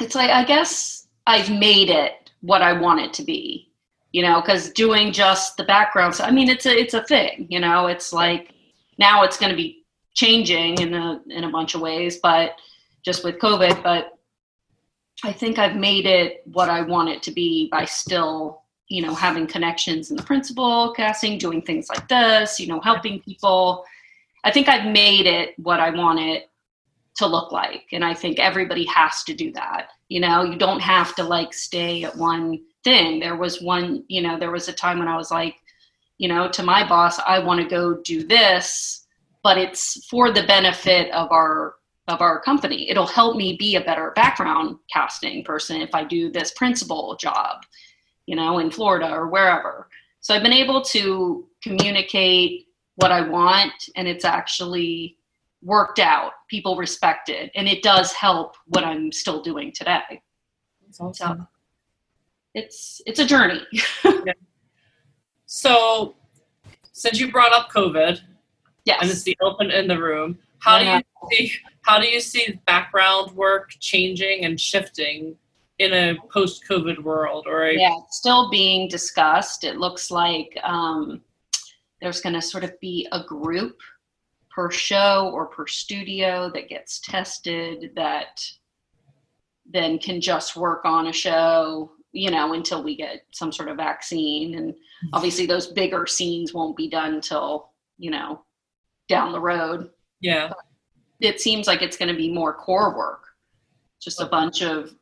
it's 0.01 0.15
like 0.15 0.31
I 0.31 0.45
guess 0.45 1.09
I've 1.27 1.51
made 1.51 1.91
it 1.91 2.31
what 2.41 2.63
I 2.63 2.73
want 2.73 3.01
it 3.01 3.13
to 3.15 3.23
be. 3.23 3.71
You 4.13 4.23
know, 4.23 4.41
cuz 4.41 4.71
doing 4.71 5.13
just 5.13 5.57
the 5.57 5.65
backgrounds 5.65 6.21
I 6.21 6.31
mean 6.31 6.49
it's 6.49 6.67
a 6.67 6.77
it's 6.77 6.95
a 6.95 7.05
thing, 7.05 7.47
you 7.51 7.61
know, 7.61 7.87
it's 7.87 8.13
like 8.13 8.53
now 8.99 9.23
it's 9.23 9.39
going 9.39 9.51
to 9.51 9.57
be 9.57 9.85
changing 10.15 10.79
in 10.79 10.95
a 10.95 11.21
in 11.29 11.45
a 11.45 11.51
bunch 11.51 11.75
of 11.75 11.81
ways, 11.81 12.19
but 12.19 12.57
just 13.05 13.25
with 13.25 13.39
COVID. 13.39 13.83
But 13.83 14.19
I 15.25 15.33
think 15.33 15.59
I've 15.59 15.77
made 15.77 16.07
it 16.07 16.43
what 16.53 16.69
I 16.69 16.83
want 16.83 17.09
it 17.09 17.23
to 17.25 17.31
be 17.31 17.69
by 17.71 17.85
still, 17.85 18.63
you 18.89 19.03
know, 19.03 19.15
having 19.15 19.47
connections 19.47 20.11
in 20.11 20.17
the 20.17 20.23
principal 20.23 20.93
casting, 20.95 21.39
doing 21.39 21.63
things 21.63 21.89
like 21.89 22.09
this, 22.09 22.59
you 22.59 22.67
know, 22.67 22.81
helping 22.81 23.21
people. 23.21 23.85
I 24.45 24.51
think 24.51 24.69
I've 24.69 24.91
made 24.91 25.27
it 25.27 25.55
what 25.59 25.81
I 25.81 25.91
want 25.91 26.21
it 26.21 26.51
to 27.17 27.27
look 27.27 27.53
like, 27.53 27.85
and 27.93 28.05
I 28.05 28.15
think 28.15 28.39
everybody 28.39 28.85
has 28.87 29.25
to 29.25 29.35
do 29.35 29.53
that. 29.53 29.89
You 30.09 30.21
know, 30.21 30.43
you 30.43 30.57
don't 30.57 30.81
have 30.81 31.15
to 31.17 31.25
like 31.25 31.53
stay 31.53 32.05
at 32.05 32.17
one 32.17 32.61
thing. 32.85 33.21
There 33.21 33.37
was 33.37 33.61
one, 33.61 34.05
you 34.09 34.23
know, 34.23 34.39
there 34.39 34.53
was 34.53 34.69
a 34.69 34.73
time 34.73 34.99
when 34.99 35.09
I 35.09 35.17
was 35.17 35.31
like, 35.31 35.57
you 36.19 36.29
know, 36.29 36.49
to 36.49 36.63
my 36.63 36.89
boss, 36.89 37.19
I 37.19 37.39
want 37.39 37.61
to 37.61 37.69
go 37.69 37.95
do 38.03 38.25
this 38.25 39.07
but 39.43 39.59
it's 39.59 40.05
for 40.07 40.31
the 40.31 40.43
benefit 40.43 41.11
of 41.13 41.31
our 41.33 41.77
of 42.09 42.21
our 42.21 42.41
company 42.41 42.89
it'll 42.91 43.07
help 43.07 43.37
me 43.37 43.57
be 43.59 43.77
a 43.77 43.81
better 43.81 44.13
background 44.15 44.77
casting 44.93 45.45
person 45.45 45.81
if 45.81 45.95
i 45.95 46.05
do 46.05 46.31
this 46.31 46.53
principal 46.53 47.17
job 47.17 47.63
you 48.29 48.37
know 48.37 48.59
in 48.59 48.71
florida 48.71 49.11
or 49.11 49.29
wherever. 49.29 49.89
So 50.21 50.35
i've 50.35 50.43
been 50.43 50.53
able 50.65 50.81
to 50.97 51.47
communicate 51.63 52.67
what 52.97 53.11
i 53.13 53.21
want 53.21 53.73
and 53.97 54.07
it's 54.07 54.25
actually 54.25 55.17
worked 55.63 55.99
out. 55.99 56.33
People 56.49 56.77
respect 56.77 57.29
it 57.31 57.51
and 57.57 57.67
it 57.67 57.83
does 57.83 58.13
help 58.13 58.57
what 58.67 58.85
i'm 58.85 59.11
still 59.11 59.41
doing 59.43 59.73
today. 59.73 60.23
Awesome. 61.01 61.49
it's 62.55 63.01
it's 63.07 63.19
a 63.19 63.27
journey. 63.27 63.63
So, 65.51 66.15
since 66.93 67.19
you 67.19 67.33
brought 67.33 67.55
up 67.55 67.71
COVID 67.71 68.21
yes. 68.85 68.99
and 69.01 69.11
it's 69.11 69.23
the 69.23 69.35
elephant 69.41 69.73
in 69.73 69.89
the 69.89 69.99
room, 69.99 70.39
how 70.59 70.79
Yeah. 70.79 71.01
do 71.01 71.05
you 71.23 71.29
see 71.49 71.53
how 71.87 71.99
do 71.99 72.07
you 72.07 72.21
see 72.21 72.61
background 72.67 73.31
work 73.35 73.71
changing 73.81 74.45
and 74.45 74.61
shifting 74.61 75.37
in 75.79 75.93
a 75.93 76.17
post-COVID 76.33 77.03
world 77.03 77.47
or 77.47 77.67
a 77.67 77.75
yeah 77.75 77.95
still 78.11 78.51
being 78.51 78.89
discussed. 78.89 79.65
It 79.65 79.77
looks 79.77 80.11
like 80.11 80.59
um, 80.63 81.21
there's 82.01 82.21
going 82.21 82.35
to 82.35 82.43
sort 82.43 82.65
of 82.65 82.79
be 82.81 83.09
a 83.13 83.23
group 83.25 83.79
per 84.51 84.71
show 84.71 85.31
or 85.33 85.47
per 85.47 85.67
studio 85.67 86.51
that 86.55 86.69
gets 86.69 87.01
tested 87.01 87.93
that 87.95 88.43
then 89.71 89.99
can 89.99 90.21
just 90.21 90.57
work 90.57 90.85
on 90.85 91.09
a 91.09 91.13
show 91.13 91.93
you 92.13 92.31
know 92.31 92.55
until 92.55 92.83
we 92.83 92.97
get 92.97 93.23
some 93.33 93.53
sort 93.53 93.69
of 93.69 93.77
vaccine. 93.77 94.55
And 94.57 94.75
obviously 95.13 95.47
those 95.47 95.69
bigger 95.69 96.07
scenes 96.07 96.53
won't 96.55 96.77
be 96.77 96.89
done 96.89 97.15
until 97.15 97.71
you 97.99 98.11
know 98.11 98.43
down 99.09 99.33
the 99.33 99.41
road. 99.41 99.91
Yeah. 100.21 100.53
It 101.21 101.41
seems 101.41 101.67
like 101.67 101.83
it's 101.83 101.97
going 101.97 102.11
to 102.11 102.17
be 102.17 102.33
more 102.33 102.55
core 102.55 102.97
work. 102.97 103.25
Just 104.01 104.21
a 104.21 104.27
bunch 104.27 104.63
of 104.63 104.95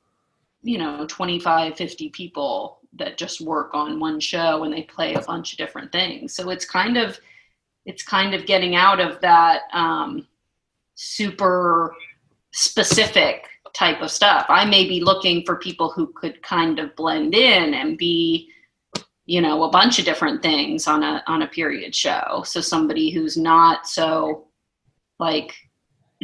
you 0.66 0.78
know 0.78 1.06
25 1.08 1.76
50 1.76 2.08
people 2.10 2.78
that 2.94 3.16
just 3.16 3.40
work 3.40 3.74
on 3.74 4.00
one 4.00 4.20
show 4.20 4.64
and 4.64 4.72
they 4.72 4.82
play 4.82 5.14
a 5.14 5.20
bunch 5.22 5.52
of 5.52 5.58
different 5.58 5.92
things 5.92 6.34
so 6.34 6.50
it's 6.50 6.64
kind 6.64 6.96
of 6.96 7.18
it's 7.86 8.02
kind 8.02 8.34
of 8.34 8.46
getting 8.46 8.74
out 8.74 9.00
of 9.00 9.20
that 9.20 9.62
um, 9.72 10.26
super 10.96 11.94
specific 12.52 13.46
type 13.72 14.02
of 14.02 14.10
stuff. 14.10 14.46
I 14.48 14.64
may 14.64 14.88
be 14.88 15.00
looking 15.00 15.44
for 15.44 15.56
people 15.56 15.90
who 15.90 16.12
could 16.14 16.42
kind 16.42 16.78
of 16.78 16.96
blend 16.96 17.34
in 17.34 17.74
and 17.74 17.96
be, 17.96 18.50
you 19.26 19.40
know, 19.40 19.62
a 19.64 19.70
bunch 19.70 19.98
of 19.98 20.04
different 20.04 20.42
things 20.42 20.86
on 20.88 21.02
a 21.02 21.22
on 21.26 21.42
a 21.42 21.48
period 21.48 21.94
show. 21.94 22.42
So 22.44 22.60
somebody 22.60 23.10
who's 23.10 23.36
not 23.36 23.86
so 23.86 24.48
like 25.18 25.54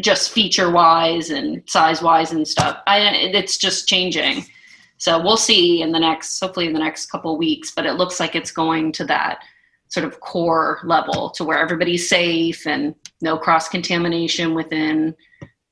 just 0.01 0.33
feature 0.33 0.71
wise 0.71 1.31
and 1.31 1.63
size 1.67 2.03
wise 2.03 2.33
and 2.33 2.47
stuff. 2.47 2.79
I 2.87 3.01
it's 3.01 3.59
just 3.59 3.89
changing. 3.89 4.45
So 4.99 5.21
we'll 5.21 5.37
see 5.37 5.83
in 5.83 5.93
the 5.93 5.99
next 5.99 6.39
hopefully 6.41 6.67
in 6.67 6.73
the 6.73 6.79
next 6.79 7.11
couple 7.11 7.37
weeks, 7.37 7.73
but 7.75 7.87
it 7.87 7.95
looks 7.95 8.21
like 8.21 8.35
it's 8.35 8.53
going 8.53 8.93
to 8.93 9.05
that 9.07 9.41
sort 9.89 10.07
of 10.07 10.21
core 10.21 10.81
level 10.85 11.29
to 11.31 11.45
where 11.45 11.59
everybody's 11.59 12.09
safe 12.09 12.67
and 12.67 12.95
no 13.21 13.37
cross 13.37 13.69
contamination 13.69 14.55
within 14.55 15.15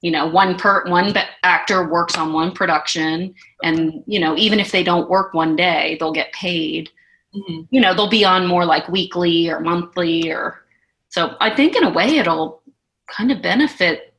you 0.02 0.10
know 0.10 0.26
one 0.26 0.56
per 0.56 0.84
one 0.88 1.14
actor 1.42 1.88
works 1.88 2.16
on 2.16 2.32
one 2.32 2.52
production 2.52 3.34
and 3.62 4.02
you 4.06 4.20
know 4.20 4.36
even 4.36 4.60
if 4.60 4.72
they 4.72 4.82
don't 4.82 5.08
work 5.08 5.32
one 5.32 5.56
day 5.56 5.96
they'll 5.98 6.12
get 6.12 6.32
paid 6.32 6.90
mm-hmm. 7.34 7.62
you 7.70 7.80
know 7.80 7.94
they'll 7.94 8.08
be 8.08 8.24
on 8.24 8.46
more 8.46 8.64
like 8.64 8.88
weekly 8.88 9.48
or 9.48 9.60
monthly 9.60 10.30
or 10.30 10.64
so 11.08 11.34
i 11.40 11.54
think 11.54 11.74
in 11.74 11.84
a 11.84 11.90
way 11.90 12.18
it'll 12.18 12.62
kind 13.08 13.32
of 13.32 13.42
benefit 13.42 14.09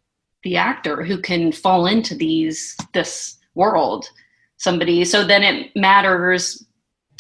the 0.44 0.58
actor 0.58 1.04
who 1.04 1.20
can 1.20 1.52
fall 1.52 1.88
into 1.88 2.16
these 2.16 2.76
this 2.94 3.38
world. 3.56 4.10
Somebody 4.58 5.06
so 5.06 5.26
then 5.26 5.44
it 5.44 5.76
matters 5.76 6.66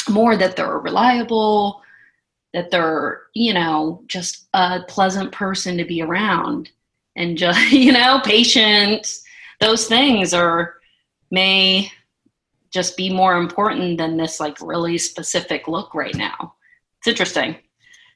more 0.10 0.36
that 0.36 0.56
they're 0.56 0.80
reliable 0.80 1.82
that 2.54 2.72
they're 2.72 3.24
you 3.34 3.54
know 3.54 4.04
just 4.08 4.48
a 4.54 4.82
pleasant 4.88 5.32
person 5.32 5.78
to 5.78 5.86
be 5.86 6.02
around 6.02 6.70
and 7.16 7.38
just 7.38 7.60
you 7.72 7.92
know 7.92 8.22
patient. 8.24 9.08
Those 9.60 9.88
things 9.88 10.34
are 10.34 10.76
may 11.30 11.92
just 12.72 12.96
be 12.96 13.10
more 13.12 13.38
important 13.38 13.98
than 13.98 14.18
this 14.18 14.40
like 14.40 14.58
really 14.62 14.98
specific 14.98 15.68
look 15.68 15.94
right 15.94 16.16
now. 16.16 16.56
It's 17.00 17.08
interesting. 17.08 17.58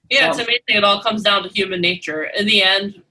Yeah 0.09 0.31
so, 0.31 0.41
it's 0.41 0.47
amazing. 0.47 0.77
It 0.77 0.83
all 0.83 1.01
comes 1.01 1.23
down 1.23 1.43
to 1.43 1.49
human 1.49 1.81
nature. 1.81 2.23
In 2.23 2.45
the 2.45 2.61
end 2.63 3.01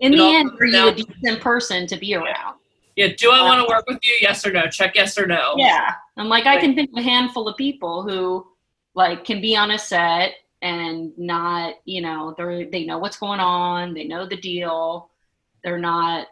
in 0.00 0.12
the 0.12 0.22
end 0.22 0.50
are 0.60 0.66
you 0.66 0.88
a 0.88 0.94
decent 0.94 1.40
person 1.40 1.86
to 1.86 1.96
be 1.96 2.14
around. 2.14 2.58
Yeah 2.96 3.08
do 3.16 3.30
i 3.30 3.42
want 3.42 3.60
to 3.60 3.72
work 3.72 3.86
with 3.86 3.98
you 4.02 4.14
yes 4.20 4.46
or 4.46 4.52
no? 4.52 4.66
Check 4.66 4.94
yes 4.94 5.18
or 5.18 5.26
no. 5.26 5.54
Yeah. 5.56 5.94
I'm 6.16 6.28
like 6.28 6.46
i 6.46 6.58
can 6.58 6.74
think 6.74 6.90
of 6.90 6.98
a 6.98 7.02
handful 7.02 7.48
of 7.48 7.56
people 7.56 8.02
who 8.02 8.46
like 8.94 9.24
can 9.24 9.40
be 9.40 9.56
on 9.56 9.72
a 9.72 9.78
set 9.78 10.34
and 10.62 11.12
not 11.18 11.74
you 11.84 12.00
know 12.00 12.34
they 12.36 12.64
they 12.64 12.84
know 12.84 12.98
what's 12.98 13.18
going 13.18 13.40
on 13.40 13.94
they 13.94 14.04
know 14.04 14.26
the 14.26 14.36
deal. 14.36 15.10
They're 15.62 15.78
not 15.78 16.28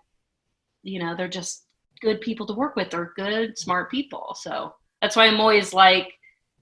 you 0.82 0.98
know 0.98 1.16
they're 1.16 1.28
just 1.28 1.64
good 2.00 2.20
people 2.20 2.46
to 2.46 2.54
work 2.54 2.76
with. 2.76 2.90
They're 2.90 3.12
good 3.16 3.58
smart 3.58 3.90
people. 3.90 4.36
So 4.38 4.74
that's 5.00 5.16
why 5.16 5.26
i'm 5.26 5.40
always 5.40 5.74
like 5.74 6.14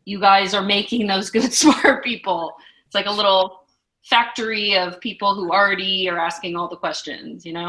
you 0.04 0.18
guys 0.18 0.54
are 0.54 0.62
making 0.62 1.06
those 1.06 1.30
good 1.36 1.52
smart 1.52 2.02
people. 2.04 2.54
It's 2.86 2.94
like 2.94 3.06
a 3.06 3.12
little 3.12 3.59
factory 4.02 4.76
of 4.76 5.00
people 5.00 5.34
who 5.34 5.50
already 5.50 6.08
are 6.08 6.18
asking 6.18 6.56
all 6.56 6.68
the 6.68 6.76
questions 6.76 7.44
you 7.44 7.52
know? 7.52 7.68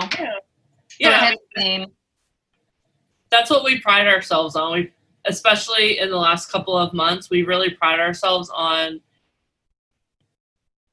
Yeah, 0.99 1.33
yeah. 1.55 1.85
that's 3.29 3.49
what 3.49 3.63
we 3.63 3.79
pride 3.79 4.07
ourselves 4.07 4.55
on. 4.55 4.73
We 4.73 4.91
especially 5.25 5.99
in 5.99 6.09
the 6.09 6.17
last 6.17 6.51
couple 6.51 6.77
of 6.77 6.93
months 6.93 7.29
we 7.29 7.43
really 7.43 7.69
pride 7.69 7.99
ourselves 7.99 8.51
on 8.53 8.99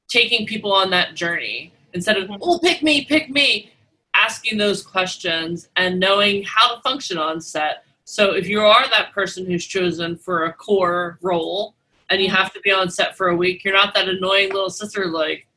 taking 0.07 0.45
people 0.45 0.71
on 0.71 0.89
that 0.91 1.15
journey. 1.15 1.73
Instead 1.93 2.17
of 2.17 2.25
mm-hmm. 2.25 2.41
oh 2.41 2.59
pick 2.59 2.83
me 2.83 3.05
pick 3.05 3.29
me 3.29 3.71
asking 4.15 4.57
those 4.57 4.81
questions 4.81 5.69
and 5.75 5.99
knowing 5.99 6.43
how 6.43 6.75
to 6.75 6.81
function 6.81 7.17
on 7.17 7.39
set. 7.39 7.83
So 8.05 8.31
if 8.31 8.47
you 8.47 8.61
are 8.61 8.89
that 8.89 9.11
person 9.13 9.45
who's 9.45 9.65
chosen 9.65 10.17
for 10.17 10.45
a 10.45 10.53
core 10.53 11.19
role 11.21 11.75
and 12.09 12.21
you 12.21 12.29
have 12.29 12.51
to 12.53 12.59
be 12.61 12.71
on 12.71 12.89
set 12.89 13.15
for 13.15 13.29
a 13.29 13.35
week 13.35 13.63
you're 13.63 13.73
not 13.73 13.93
that 13.93 14.09
annoying 14.09 14.51
little 14.51 14.69
sister 14.69 15.07
like 15.07 15.47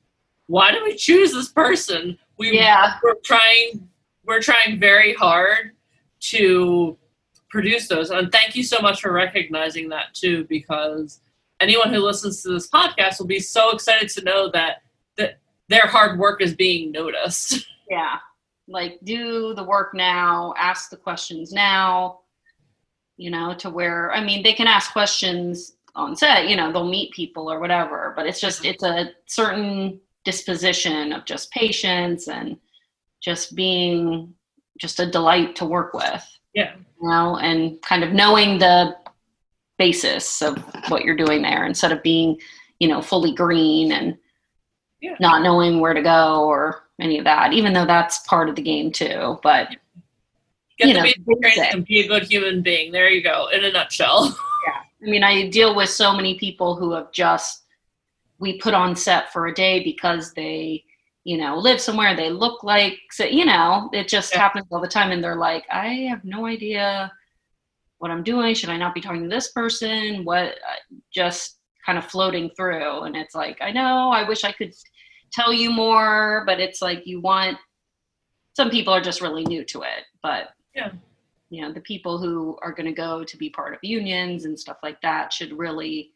why 0.47 0.71
do 0.73 0.83
we 0.83 0.95
choose 0.95 1.33
this 1.33 1.49
person 1.49 2.19
we, 2.39 2.57
yeah. 2.57 2.95
we're 3.03 3.15
trying 3.25 3.89
we're 4.25 4.41
trying 4.41 4.79
very 4.79 5.15
hard 5.15 5.73
to 6.21 6.97
produce 7.51 7.89
those 7.89 8.11
and 8.11 8.33
thank 8.33 8.57
you 8.57 8.63
so 8.63 8.81
much 8.81 9.01
for 9.01 9.13
recognizing 9.13 9.89
that 9.89 10.15
too 10.15 10.45
because 10.49 11.21
anyone 11.63 11.93
who 11.93 12.01
listens 12.01 12.43
to 12.43 12.51
this 12.51 12.69
podcast 12.69 13.19
will 13.19 13.27
be 13.27 13.39
so 13.39 13.71
excited 13.71 14.09
to 14.09 14.23
know 14.25 14.51
that 14.51 14.83
that 15.17 15.39
their 15.69 15.87
hard 15.87 16.19
work 16.19 16.43
is 16.43 16.55
being 16.55 16.93
noticed. 16.93 17.67
Yeah. 17.91 18.21
Like 18.69 19.01
do 19.05 19.53
the 19.53 19.65
work 19.65 19.93
now, 19.93 20.55
ask 20.57 20.89
the 20.89 20.97
questions 20.97 21.53
now, 21.53 22.21
you 23.19 23.31
know, 23.31 23.53
to 23.57 23.69
where 23.69 24.11
I 24.13 24.25
mean 24.25 24.43
they 24.43 24.55
can 24.55 24.67
ask 24.67 24.93
questions 24.93 25.75
on 25.95 26.17
set, 26.17 26.49
you 26.49 26.57
know, 26.57 26.73
they'll 26.73 26.89
meet 26.89 27.13
people 27.13 27.51
or 27.51 27.61
whatever, 27.61 28.13
but 28.17 28.27
it's 28.27 28.41
just 28.41 28.65
it's 28.65 28.83
a 28.83 29.11
certain 29.27 30.01
disposition 30.25 31.13
of 31.13 31.25
just 31.25 31.51
patience 31.51 32.29
and 32.29 32.57
just 33.21 33.55
being 33.55 34.33
just 34.79 35.01
a 35.01 35.11
delight 35.11 35.55
to 35.57 35.65
work 35.65 35.93
with. 35.95 36.27
Yeah. 36.55 36.75
You 37.01 37.09
know, 37.09 37.37
and 37.37 37.81
kind 37.83 38.05
of 38.05 38.13
knowing 38.13 38.59
the 38.59 38.97
basis 39.79 40.43
of 40.43 40.59
what 40.89 41.05
you're 41.05 41.17
doing 41.17 41.43
there 41.43 41.67
instead 41.67 41.93
of 41.93 42.03
being, 42.03 42.41
you 42.79 42.89
know, 42.89 43.03
fully 43.03 43.35
green 43.35 43.93
and 43.93 44.17
yeah. 45.01 45.17
not 45.21 45.43
knowing 45.43 45.81
where 45.81 45.95
to 45.95 46.03
go 46.03 46.45
or 46.45 46.85
any 47.01 47.19
of 47.19 47.25
that, 47.25 47.53
even 47.53 47.73
though 47.73 47.87
that's 47.87 48.21
part 48.21 48.49
of 48.49 48.57
the 48.57 48.63
game 48.63 48.93
too. 48.93 49.39
But 49.43 49.69
Get 50.79 50.89
you 50.89 50.95
know, 50.95 51.03
be, 51.03 51.15
and 51.71 51.85
be 51.85 52.01
a 52.01 52.09
good 52.09 52.25
human 52.25 52.63
being. 52.63 52.93
There 52.93 53.09
you 53.09 53.23
go, 53.23 53.49
in 53.53 53.63
a 53.65 53.71
nutshell. 53.71 54.37
I 55.03 55.11
mean, 55.11 55.25
I 55.25 55.49
deal 55.49 55.75
with 55.75 55.89
so 55.89 56.15
many 56.15 56.39
people 56.39 56.77
who 56.77 56.93
have 56.93 57.13
just 57.13 57.65
we 58.39 58.59
put 58.59 58.75
on 58.75 58.97
set 58.97 59.33
for 59.33 59.47
a 59.47 59.55
day 59.55 59.83
because 59.85 60.33
they, 60.35 60.85
you 61.25 61.39
know, 61.39 61.57
live 61.57 61.81
somewhere. 61.81 62.17
They 62.17 62.31
look 62.31 62.65
like, 62.65 62.99
so, 63.11 63.25
you 63.25 63.45
know, 63.45 63.89
it 63.93 64.09
just 64.09 64.33
yeah. 64.33 64.41
happens 64.41 64.67
all 64.71 64.81
the 64.81 64.89
time, 64.89 65.13
and 65.13 65.23
they're 65.23 65.37
like, 65.37 65.65
I 65.71 66.09
have 66.11 66.25
no 66.25 66.47
idea 66.47 67.13
what 67.99 68.11
I'm 68.11 68.25
doing. 68.25 68.55
Should 68.55 68.71
I 68.71 68.77
not 68.77 68.95
be 68.95 69.01
talking 69.01 69.23
to 69.23 69.29
this 69.29 69.53
person? 69.53 70.25
What 70.25 70.55
just 71.13 71.59
kind 71.85 71.99
of 71.99 72.05
floating 72.05 72.51
through. 72.57 73.03
And 73.03 73.17
it's 73.17 73.35
like, 73.35 73.59
I 73.61 73.73
know, 73.73 74.11
I 74.11 74.27
wish 74.29 74.45
I 74.45 74.53
could 74.53 74.73
tell 75.33 75.53
you 75.53 75.71
more, 75.71 76.45
but 76.47 76.61
it's 76.61 76.83
like 76.83 77.07
you 77.07 77.21
want 77.21 77.59
some 78.55 78.71
people 78.71 78.93
are 78.93 79.01
just 79.01 79.21
really 79.21 79.45
new 79.45 79.65
to 79.65 79.83
it. 79.83 80.05
But 80.23 80.51
yeah. 80.75 80.93
You 81.53 81.61
know, 81.61 81.73
the 81.73 81.83
people 81.83 82.17
who 82.17 82.59
are 82.63 82.73
going 82.73 82.87
to 82.87 82.93
go 82.93 83.25
to 83.25 83.37
be 83.37 83.51
part 83.51 83.75
of 83.75 83.81
unions 83.83 84.47
and 84.47 84.59
stuff 84.59 84.79
like 84.83 85.03
that 85.03 85.35
should 85.35 85.53
really 85.53 86.13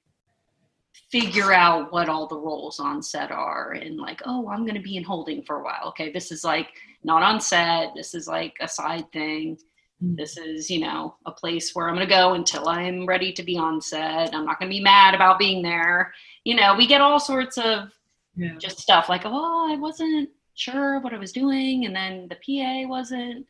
figure 1.11 1.53
out 1.53 1.93
what 1.93 2.09
all 2.09 2.27
the 2.27 2.39
roles 2.39 2.81
on 2.81 3.03
set 3.03 3.31
are 3.31 3.73
and 3.73 3.99
like 3.99 4.23
oh 4.25 4.49
i'm 4.49 4.63
going 4.63 4.75
to 4.75 4.81
be 4.81 4.97
in 4.97 5.05
holding 5.05 5.43
for 5.43 5.61
a 5.61 5.63
while. 5.63 5.89
Okay 5.89 6.11
this 6.11 6.33
is 6.33 6.43
like 6.43 6.69
not 7.05 7.23
on 7.23 7.39
set. 7.39 7.93
This 7.95 8.15
is 8.15 8.27
like 8.27 8.57
a 8.61 8.69
side 8.69 9.13
thing. 9.13 9.59
Mm. 10.03 10.17
this 10.17 10.39
is 10.39 10.71
you 10.71 10.81
know 10.81 11.17
a 11.27 11.31
place 11.31 11.75
where 11.75 11.89
i'm 11.89 11.95
going 11.95 12.07
to 12.07 12.15
go 12.15 12.35
until 12.35 12.69
i'm 12.69 13.07
ready 13.07 13.31
to 13.33 13.43
be 13.43 13.59
on 13.59 13.81
set. 13.81 14.35
I'm 14.35 14.47
not 14.47 14.59
going 14.59 14.71
to 14.71 14.77
be 14.77 14.83
mad 14.83 15.15
about 15.15 15.39
being 15.39 15.63
there. 15.63 16.15
You 16.45 16.55
know 16.55 16.75
we 16.77 16.87
get 16.87 17.03
all 17.03 17.21
sorts 17.21 17.59
of 17.59 17.91
yeah. 18.37 18.57
just 18.59 18.79
stuff 18.79 19.11
like 19.11 19.23
oh 19.27 19.73
i 19.73 19.77
wasn't 19.77 20.31
sure 20.55 21.01
what 21.01 21.13
i 21.13 21.19
was 21.19 21.33
doing 21.33 21.85
and 21.85 21.95
then 21.95 22.29
the 22.29 22.37
pa 22.37 22.89
wasn't 22.89 23.47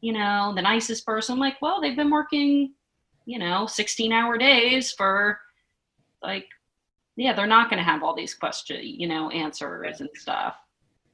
you 0.00 0.12
know 0.12 0.52
the 0.54 0.62
nicest 0.62 1.04
person 1.04 1.34
I'm 1.34 1.38
like 1.40 1.60
well 1.60 1.80
they've 1.80 1.96
been 1.96 2.10
working 2.10 2.72
you 3.26 3.38
know 3.38 3.66
16 3.66 4.12
hour 4.12 4.38
days 4.38 4.92
for 4.92 5.38
like 6.22 6.46
yeah 7.16 7.34
they're 7.34 7.46
not 7.46 7.70
going 7.70 7.78
to 7.78 7.84
have 7.84 8.02
all 8.02 8.14
these 8.14 8.34
questions 8.34 8.80
you 8.84 9.08
know 9.08 9.30
answers 9.30 10.00
and 10.00 10.10
stuff 10.14 10.56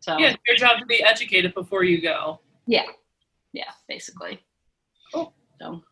so 0.01 0.18
yeah 0.18 0.35
your 0.46 0.57
job 0.57 0.79
to 0.79 0.87
be 0.87 1.03
educated 1.03 1.55
before 1.55 1.85
you 1.85 2.01
go 2.01 2.40
yeah 2.66 2.87
yeah 3.53 3.70
basically 3.88 4.40
Cool. 5.12 5.33
So, 5.61 5.83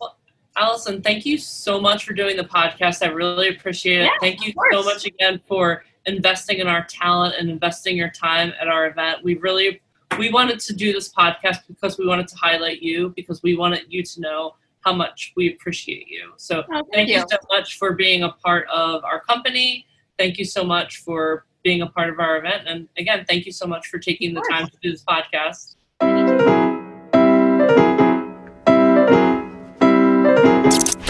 well, 0.00 0.16
Allison, 0.56 1.02
thank 1.02 1.26
you 1.26 1.38
so 1.38 1.80
much 1.80 2.04
for 2.04 2.12
doing 2.12 2.36
the 2.36 2.44
podcast. 2.44 3.04
I 3.06 3.10
really 3.10 3.48
appreciate 3.48 4.02
it. 4.02 4.04
Yeah, 4.04 4.10
thank 4.20 4.46
you 4.46 4.52
so 4.72 4.82
much 4.82 5.06
again 5.06 5.40
for 5.46 5.84
investing 6.06 6.58
in 6.58 6.66
our 6.66 6.84
talent 6.84 7.36
and 7.38 7.48
investing 7.48 7.96
your 7.96 8.10
time 8.10 8.52
at 8.60 8.68
our 8.68 8.86
event. 8.86 9.22
We 9.22 9.36
really 9.36 9.80
we 10.22 10.30
wanted 10.30 10.60
to 10.60 10.72
do 10.72 10.92
this 10.92 11.12
podcast 11.12 11.66
because 11.66 11.98
we 11.98 12.06
wanted 12.06 12.28
to 12.28 12.36
highlight 12.36 12.80
you 12.80 13.12
because 13.16 13.42
we 13.42 13.56
wanted 13.56 13.82
you 13.88 14.04
to 14.04 14.20
know 14.20 14.54
how 14.82 14.92
much 14.92 15.32
we 15.36 15.52
appreciate 15.52 16.06
you. 16.06 16.32
So 16.36 16.60
oh, 16.60 16.64
thank, 16.70 16.92
thank 16.92 17.08
you. 17.08 17.16
you 17.16 17.24
so 17.28 17.38
much 17.50 17.76
for 17.76 17.94
being 17.94 18.22
a 18.22 18.28
part 18.28 18.68
of 18.72 19.02
our 19.02 19.18
company. 19.18 19.84
Thank 20.20 20.38
you 20.38 20.44
so 20.44 20.62
much 20.62 20.98
for 20.98 21.44
being 21.64 21.82
a 21.82 21.88
part 21.88 22.08
of 22.08 22.20
our 22.20 22.36
event. 22.38 22.68
And 22.68 22.88
again, 22.96 23.24
thank 23.28 23.46
you 23.46 23.52
so 23.52 23.66
much 23.66 23.88
for 23.88 23.98
taking 23.98 24.32
the 24.32 24.46
time 24.48 24.66
to 24.68 24.76
do 24.80 24.92
this 24.92 25.02
podcast. 25.02 25.74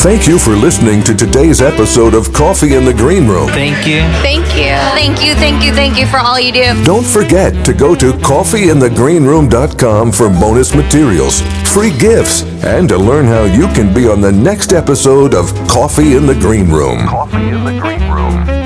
Thank 0.02 0.26
you 0.26 0.36
for 0.36 0.56
listening 0.56 1.04
to 1.04 1.14
today's 1.14 1.60
episode 1.60 2.14
of 2.14 2.32
Coffee 2.32 2.74
in 2.74 2.84
the 2.84 2.92
Green 2.92 3.28
Room. 3.28 3.46
Thank 3.50 3.86
you. 3.86 4.00
Thank 4.20 4.46
you. 4.56 4.74
Thank 4.98 5.22
you, 5.24 5.36
thank 5.36 5.62
you, 5.62 5.72
thank 5.72 5.96
you 5.96 6.08
for 6.08 6.18
all 6.18 6.40
you 6.40 6.50
do. 6.50 6.74
Don't 6.82 7.06
forget 7.06 7.64
to 7.64 7.72
go 7.72 7.94
to 7.94 8.10
coffeeinthegreenroom.com 8.10 10.10
for 10.10 10.28
bonus 10.28 10.74
materials, 10.74 11.40
free 11.72 11.96
gifts, 11.96 12.42
and 12.64 12.88
to 12.88 12.98
learn 12.98 13.26
how 13.26 13.44
you 13.44 13.68
can 13.74 13.94
be 13.94 14.08
on 14.08 14.20
the 14.20 14.32
next 14.32 14.72
episode 14.72 15.34
of 15.34 15.54
Coffee 15.68 16.16
in 16.16 16.26
the 16.26 16.34
Green 16.34 16.72
Room. 16.72 17.06
Coffee 17.06 17.36
in 17.36 17.62
the 17.64 17.78
Green 17.78 18.02
Room. 18.10 18.61